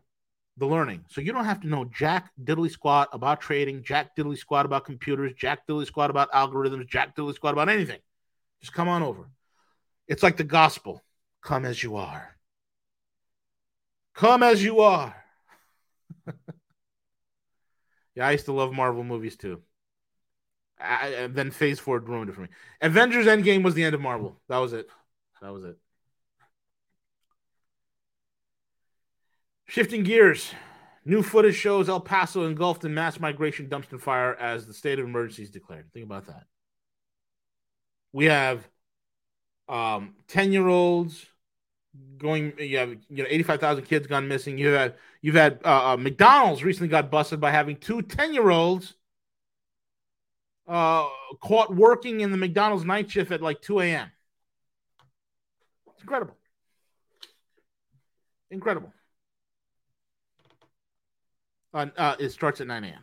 the 0.57 0.67
learning. 0.67 1.05
So 1.09 1.21
you 1.21 1.33
don't 1.33 1.45
have 1.45 1.61
to 1.61 1.69
know 1.69 1.85
jack 1.85 2.31
diddly 2.43 2.71
squat 2.71 3.09
about 3.13 3.41
trading, 3.41 3.83
jack 3.83 4.17
diddly 4.17 4.39
squat 4.39 4.67
about 4.67 4.85
computers, 4.85 5.33
jack 5.37 5.67
diddly 5.67 5.87
squat 5.87 6.11
about 6.11 6.31
algorithms, 6.33 6.89
jack 6.89 7.17
diddly 7.17 7.35
squat 7.35 7.53
about 7.53 7.69
anything. 7.69 7.99
Just 8.61 8.73
come 8.73 8.89
on 8.89 9.03
over. 9.03 9.31
It's 10.07 10.23
like 10.23 10.37
the 10.37 10.45
gospel 10.45 11.03
come 11.43 11.65
as 11.65 11.83
you 11.83 11.97
are. 11.97 12.37
Come 14.15 14.43
as 14.43 14.63
you 14.63 14.81
are. 14.81 15.20
yeah, 18.15 18.27
I 18.27 18.33
used 18.33 18.47
to 18.47 18.53
love 18.53 18.73
Marvel 18.73 19.05
movies 19.05 19.37
too. 19.37 19.63
I, 20.79 21.09
and 21.09 21.35
then 21.35 21.51
Phase 21.51 21.79
Four 21.79 21.99
ruined 22.01 22.31
it 22.31 22.35
for 22.35 22.43
me. 22.43 22.49
Avengers 22.81 23.27
Endgame 23.27 23.63
was 23.63 23.75
the 23.75 23.85
end 23.85 23.95
of 23.95 24.01
Marvel. 24.01 24.41
That 24.49 24.59
was 24.59 24.73
it. 24.73 24.89
That 25.43 25.53
was 25.53 25.65
it. 25.65 25.77
Shifting 29.67 30.03
gears, 30.03 30.53
new 31.05 31.23
footage 31.23 31.55
shows 31.55 31.89
El 31.89 32.01
Paso 32.01 32.45
engulfed 32.45 32.85
in 32.85 32.93
mass 32.93 33.21
migration 33.21 33.69
dumpster 33.69 34.01
fire 34.01 34.35
as 34.35 34.67
the 34.67 34.75
state 34.75 34.99
of 34.99 35.05
emergency 35.05 35.45
is 35.45 35.51
declared. 35.51 35.93
Think 35.93 36.07
about 36.07 36.27
that. 36.27 36.45
We 38.13 38.25
have 38.25 38.67
um, 39.69 40.15
10 40.27 40.53
year 40.53 40.67
olds 40.67 41.25
going, 42.19 42.53
you 42.59 42.79
have 42.79 42.91
you 43.09 43.23
know 43.23 43.27
85,000 43.29 43.85
kids 43.85 44.07
gone 44.07 44.29
missing. 44.29 44.59
You 44.59 44.69
had 44.69 44.95
you've 45.23 45.35
had 45.35 45.61
uh, 45.65 45.93
uh, 45.93 45.97
McDonald's 45.97 46.63
recently 46.63 46.89
got 46.89 47.11
busted 47.11 47.41
by 47.41 47.51
having 47.51 47.77
two 47.77 48.03
10 48.03 48.35
year 48.35 48.51
olds 48.51 48.95
uh, 50.69 51.07
caught 51.41 51.75
working 51.75 52.21
in 52.21 52.31
the 52.31 52.37
McDonald's 52.37 52.85
night 52.85 53.11
shift 53.11 53.33
at 53.33 53.43
like 53.43 53.61
2 53.61 53.81
a.m. 53.81 54.11
It's 55.93 56.03
incredible. 56.03 56.37
Incredible. 58.51 58.93
Uh, 61.73 61.87
uh, 61.97 62.17
it 62.19 62.31
starts 62.31 62.61
at 62.61 62.67
9 62.67 62.85
a.m. 62.85 63.03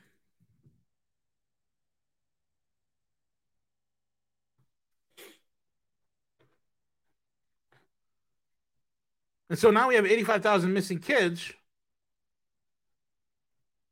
And 9.50 9.58
so 9.58 9.72
now 9.72 9.88
we 9.88 9.96
have 9.96 10.06
85,000 10.06 10.74
missing 10.74 11.00
kids. 11.00 11.52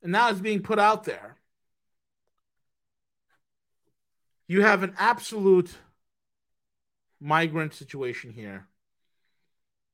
And 0.03 0.12
now 0.12 0.30
it's 0.30 0.39
being 0.39 0.62
put 0.62 0.80
out 0.80 1.06
there. 1.06 1.38
You 4.47 4.62
have 4.62 4.84
an 4.84 4.93
absolute 4.99 5.76
migrant 7.20 7.74
situation 7.74 8.32
here 8.32 8.68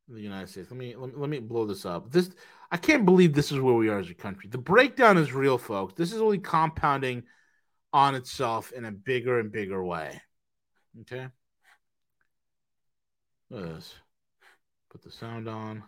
in 0.10 0.16
the 0.16 0.22
United 0.22 0.50
States. 0.50 0.70
Let 0.70 0.78
me, 0.78 0.96
let 0.98 1.30
me 1.30 1.40
blow 1.40 1.66
this 1.66 1.86
up. 1.86 2.12
This 2.12 2.32
I 2.72 2.78
can't 2.78 3.06
believe 3.06 3.34
this 3.34 3.52
is 3.52 3.60
where 3.60 3.74
we 3.74 3.90
are 3.90 4.00
as 4.00 4.10
a 4.10 4.14
country. 4.14 4.50
The 4.50 4.58
breakdown 4.58 5.18
is 5.18 5.34
real, 5.34 5.58
folks. 5.58 5.94
This 5.96 6.14
is 6.14 6.22
only 6.22 6.40
compounding 6.40 7.24
on 7.92 8.16
itself 8.16 8.72
in 8.72 8.86
a 8.86 8.92
bigger 8.92 9.40
and 9.40 9.52
bigger 9.52 9.84
way. 9.84 10.22
Okay. 11.02 11.28
Look 13.50 13.66
at 13.66 13.76
this. 13.76 13.94
Put 14.92 15.04
the 15.04 15.10
sound 15.10 15.48
on. 15.48 15.84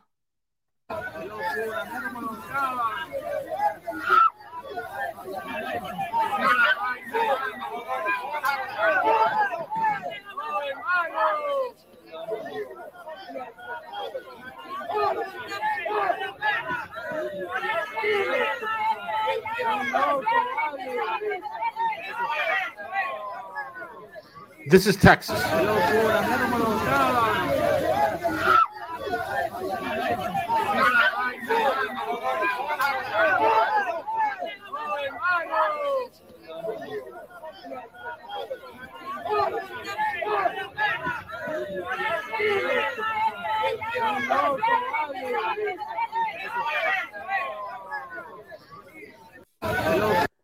This 24.69 24.87
is 24.87 24.95
Texas. 24.95 25.43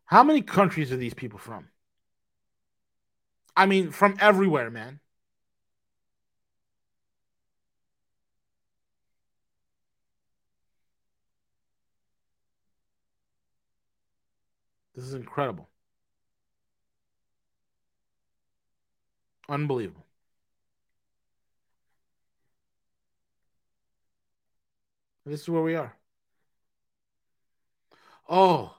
How 0.06 0.24
many 0.24 0.42
countries 0.42 0.92
are 0.92 0.98
these 0.98 1.14
people 1.14 1.38
from? 1.38 1.68
I 3.56 3.66
mean, 3.66 3.92
from 3.92 4.18
everywhere, 4.20 4.72
man. 4.72 5.00
This 14.96 15.06
is 15.06 15.14
incredible. 15.14 15.70
Unbelievable. 19.48 20.09
This 25.30 25.42
is 25.42 25.50
where 25.50 25.62
we 25.62 25.76
are. 25.76 25.96
Oh, 28.28 28.76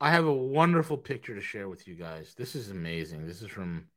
I 0.00 0.10
have 0.10 0.24
a 0.24 0.32
wonderful 0.32 0.96
picture 0.96 1.34
to 1.34 1.40
share 1.40 1.68
with 1.68 1.86
you 1.86 1.94
guys. 1.94 2.34
This 2.36 2.54
is 2.54 2.70
amazing. 2.70 3.26
This 3.26 3.42
is 3.42 3.48
from 3.48 3.88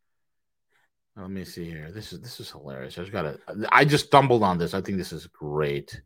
let 1.15 1.29
me 1.29 1.45
see 1.45 1.65
here. 1.65 1.91
This 1.91 2.11
is 2.11 2.21
this 2.21 2.39
is 2.39 2.51
hilarious. 2.51 2.97
I 2.97 3.01
just 3.01 3.13
gotta 3.13 3.39
I 3.71 3.85
just 3.85 4.07
stumbled 4.07 4.43
on 4.43 4.57
this. 4.57 4.73
I 4.73 4.81
think 4.81 4.97
this 4.97 5.13
is 5.13 5.27
great. 5.27 6.01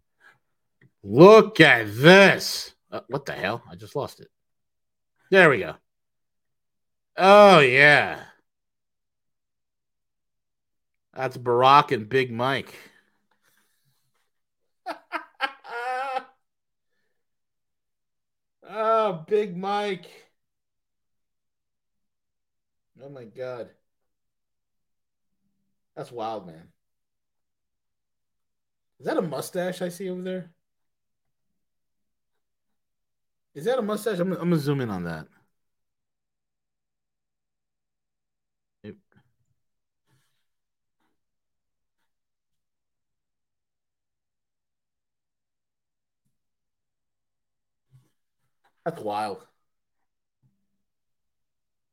Look 1.03 1.59
at 1.59 1.87
this. 1.95 2.73
Uh, 2.91 3.01
what 3.07 3.25
the 3.25 3.33
hell? 3.33 3.63
I 3.69 3.75
just 3.75 3.95
lost 3.95 4.19
it. 4.19 4.27
There 5.31 5.49
we 5.49 5.59
go. 5.59 5.75
Oh 7.17 7.59
yeah. 7.59 8.23
That's 11.15 11.37
Barack 11.37 11.91
and 11.91 12.07
Big 12.07 12.31
Mike. 12.31 12.73
Oh, 18.73 19.25
Big 19.27 19.57
Mike. 19.57 20.05
Oh 23.03 23.09
my 23.09 23.25
God. 23.25 23.69
That's 25.95 26.11
wild, 26.11 26.47
man. 26.47 26.69
Is 28.99 29.07
that 29.07 29.17
a 29.17 29.21
mustache 29.21 29.81
I 29.81 29.89
see 29.89 30.09
over 30.09 30.21
there? 30.21 30.51
Is 33.53 33.65
that 33.65 33.79
a 33.79 33.81
mustache? 33.81 34.19
I'm, 34.19 34.31
I'm 34.31 34.37
gonna 34.37 34.57
zoom 34.57 34.79
in 34.79 34.89
on 34.89 35.03
that. 35.03 35.27
That's 48.85 49.01
wild. 49.01 49.45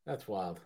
That's 0.06 0.26
wild. 0.26 0.58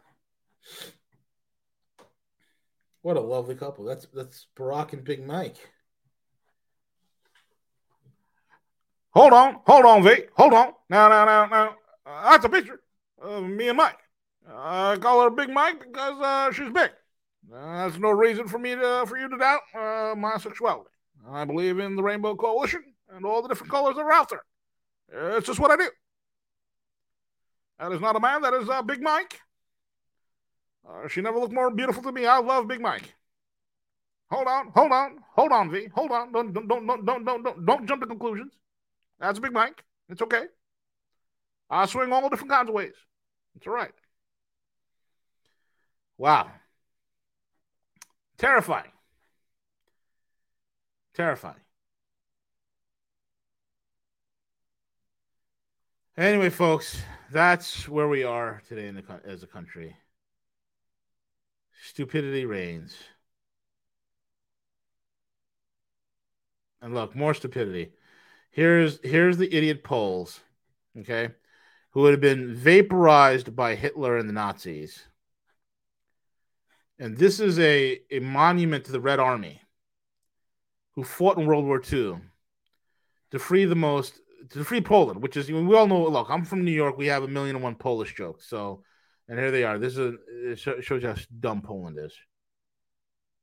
What 3.03 3.16
a 3.16 3.20
lovely 3.20 3.57
couple. 3.57 3.85
That's 3.85 4.07
that's 4.14 4.47
Barack 4.57 4.93
and 4.93 5.03
Big 5.03 5.27
Mike. 5.27 5.57
Hold 9.11 9.33
on, 9.33 9.57
hold 9.66 9.85
on, 9.85 10.03
V. 10.05 10.25
Hold 10.37 10.55
on. 10.55 10.73
Now, 10.89 11.09
now, 11.09 11.25
now, 11.25 11.47
now. 11.47 11.77
Uh, 12.07 12.31
that's 12.31 12.45
a 12.45 12.49
picture 12.49 12.81
of 13.20 13.45
me 13.45 13.68
and 13.68 13.77
Mike. 13.77 13.99
I 14.49 14.97
call 14.97 15.23
her 15.23 15.31
Big 15.31 15.51
Mike 15.51 15.81
because 15.81 16.20
uh, 16.20 16.53
she's 16.53 16.73
big. 16.73 16.91
Uh, 17.53 17.89
that's 17.89 17.99
no 17.99 18.11
reason 18.11 18.47
for 18.47 18.59
me 18.59 18.75
to 18.75 19.05
for 19.07 19.18
you 19.18 19.29
to 19.29 19.37
doubt 19.37 19.61
uh, 19.75 20.14
my 20.16 20.39
sexuality. 20.39 20.91
I 21.29 21.45
believe 21.45 21.79
in 21.79 21.97
the 21.97 22.03
Rainbow 22.03 22.35
Coalition 22.35 22.83
and 23.14 23.25
all 23.27 23.43
the 23.43 23.49
different 23.49 23.70
colors 23.70 23.97
that 23.97 24.03
are 24.03 24.12
out 24.12 24.31
there. 24.31 25.37
It's 25.37 25.47
just 25.47 25.61
what 25.61 25.70
I 25.70 25.77
do. 25.77 25.91
That 27.83 27.91
is 27.91 28.01
not 28.01 28.14
a 28.14 28.20
man. 28.20 28.43
That 28.43 28.55
is 28.55 28.68
uh, 28.68 28.80
Big 28.83 29.03
Mike. 29.03 29.41
Uh, 30.89 31.09
she 31.09 31.20
never 31.20 31.41
looked 31.41 31.53
more 31.53 31.68
beautiful 31.68 32.01
to 32.05 32.12
me. 32.12 32.24
I 32.26 32.39
love 32.39 32.68
Big 32.68 32.80
Mike. 32.80 33.12
Hold 34.30 34.47
on, 34.47 34.70
hold 34.72 34.93
on, 34.93 35.18
hold 35.35 35.51
on, 35.51 35.68
V. 35.68 35.89
Hold 35.93 36.12
on. 36.12 36.30
Don't 36.30 36.53
don't 36.53 36.68
don't 36.68 36.87
don't 36.87 37.24
don't 37.24 37.43
don't 37.43 37.66
don't 37.66 37.89
jump 37.89 38.01
to 38.03 38.07
conclusions. 38.07 38.53
That's 39.18 39.41
Big 39.41 39.53
Mike. 39.53 39.83
It's 40.09 40.22
okay. 40.22 40.45
I 41.68 41.87
swing 41.87 42.12
all 42.12 42.28
different 42.28 42.53
kinds 42.53 42.68
of 42.68 42.74
ways. 42.74 42.95
It's 43.57 43.66
all 43.66 43.72
right. 43.72 43.91
Wow. 46.18 46.53
Terrifying. 48.39 48.93
Terrifying. 51.14 51.57
Anyway, 56.16 56.51
folks, 56.51 57.03
that's 57.33 57.89
where 57.89 58.09
we 58.09 58.24
are 58.24 58.62
today 58.68 58.89
in 58.89 58.95
the 58.95 59.03
as 59.24 59.43
a 59.43 59.47
country. 59.47 59.97
Stupidity 61.83 62.45
reigns. 62.45 62.95
And 66.80 66.95
look, 66.95 67.16
more 67.16 67.35
stupidity. 67.35 67.93
Here's 68.51 69.01
here's 69.03 69.39
the 69.39 69.55
idiot 69.55 69.83
Poles, 69.83 70.41
okay, 70.99 71.30
who 71.91 72.01
would 72.01 72.12
have 72.12 72.20
been 72.20 72.55
vaporized 72.55 73.57
by 73.57 73.74
Hitler 73.76 74.16
and 74.16 74.28
the 74.28 74.35
Nazis. 74.35 75.07
And 76.99 77.16
this 77.16 77.41
is 77.41 77.59
a, 77.59 78.01
a 78.11 78.20
monument 78.20 78.85
to 78.85 78.93
the 78.93 79.01
Red 79.01 79.18
Army 79.18 79.62
who 80.95 81.03
fought 81.03 81.39
in 81.39 81.47
World 81.47 81.64
War 81.64 81.80
II 81.80 82.20
to 83.30 83.39
free 83.39 83.64
the 83.64 83.74
most 83.74 84.20
to 84.51 84.64
free 84.64 84.80
Poland, 84.80 85.22
which 85.22 85.36
is 85.36 85.51
we 85.51 85.76
all 85.76 85.86
know. 85.86 86.09
Look, 86.09 86.28
I'm 86.30 86.45
from 86.45 86.64
New 86.64 86.72
York. 86.72 86.97
We 86.97 87.07
have 87.07 87.22
a 87.22 87.28
million 87.28 87.57
and 87.57 87.62
one 87.62 87.74
Polish 87.74 88.14
jokes. 88.14 88.49
So, 88.49 88.82
and 89.28 89.38
here 89.38 89.51
they 89.51 89.64
are. 89.64 89.78
This 89.78 89.97
is 89.97 90.14
it 90.28 90.59
shows 90.84 91.03
how 91.03 91.14
dumb 91.40 91.62
Poland 91.62 91.99
is. 91.99 92.14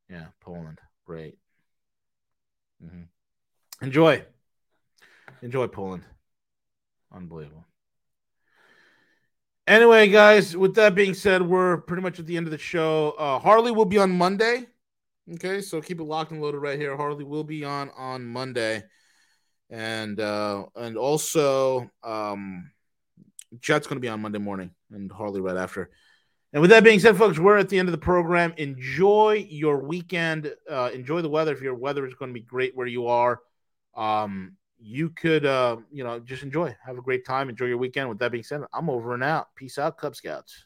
Yeah, 0.10 0.28
Poland, 0.42 0.80
great. 1.06 1.38
Mm-hmm. 2.84 3.04
Enjoy, 3.86 4.24
enjoy 5.42 5.68
Poland. 5.68 6.04
Unbelievable. 7.12 7.66
Anyway, 9.68 10.10
guys, 10.10 10.58
with 10.58 10.76
that 10.76 10.96
being 10.96 11.14
said, 11.14 11.44
we're 11.44 11.78
pretty 11.78 12.02
much 12.02 12.20
at 12.20 12.26
the 12.26 12.38
end 12.38 12.48
of 12.48 12.52
the 12.52 12.58
show. 12.58 13.12
Uh, 13.12 13.38
Harley 13.38 13.72
will 13.72 13.86
be 13.86 14.00
on 14.00 14.10
Monday. 14.10 14.66
Okay, 15.36 15.62
so 15.62 15.80
keep 15.80 16.00
it 16.00 16.04
locked 16.04 16.32
and 16.32 16.42
loaded 16.42 16.58
right 16.58 16.80
here. 16.80 16.98
Harley 16.98 17.24
will 17.24 17.44
be 17.44 17.64
on 17.64 17.92
on 17.96 18.26
Monday 18.26 18.84
and 19.70 20.20
uh, 20.20 20.66
and 20.76 20.98
also 20.98 21.90
um, 22.04 22.72
Jet's 23.60 23.88
going 23.88 23.98
to 23.98 24.02
be 24.02 24.10
on 24.10 24.22
Monday 24.22 24.40
morning, 24.40 24.72
and 24.92 25.12
Harley 25.12 25.42
right 25.42 25.58
after. 25.58 25.90
And 26.52 26.62
with 26.62 26.72
that 26.72 26.84
being 26.84 27.00
said, 27.00 27.16
folks, 27.16 27.38
we're 27.38 27.58
at 27.58 27.70
the 27.70 27.78
end 27.78 27.90
of 27.90 27.92
the 27.92 28.00
program. 28.00 28.54
Enjoy 28.58 29.46
your 29.50 29.84
weekend. 29.84 30.52
Uh, 30.70 30.90
enjoy 30.94 31.22
the 31.22 31.30
weather. 31.30 31.54
If 31.54 31.62
your 31.62 31.76
weather 31.76 32.08
is 32.08 32.16
going 32.16 32.30
to 32.30 32.34
be 32.34 32.46
great 32.46 32.76
where 32.76 32.88
you 32.88 33.06
are, 33.08 33.40
um, 33.96 34.56
you 34.80 35.12
could, 35.12 35.46
uh, 35.46 35.78
you 35.92 36.04
know, 36.04 36.20
just 36.20 36.42
enjoy. 36.42 36.76
Have 36.84 36.98
a 36.98 37.04
great 37.04 37.24
time. 37.24 37.50
Enjoy 37.50 37.66
your 37.66 37.78
weekend. 37.78 38.10
With 38.10 38.18
that 38.20 38.32
being 38.32 38.44
said, 38.44 38.62
I'm 38.74 38.90
over 38.90 39.14
and 39.14 39.24
out. 39.24 39.50
Peace 39.56 39.78
out, 39.78 39.98
Cub 39.98 40.16
Scouts. 40.16 40.66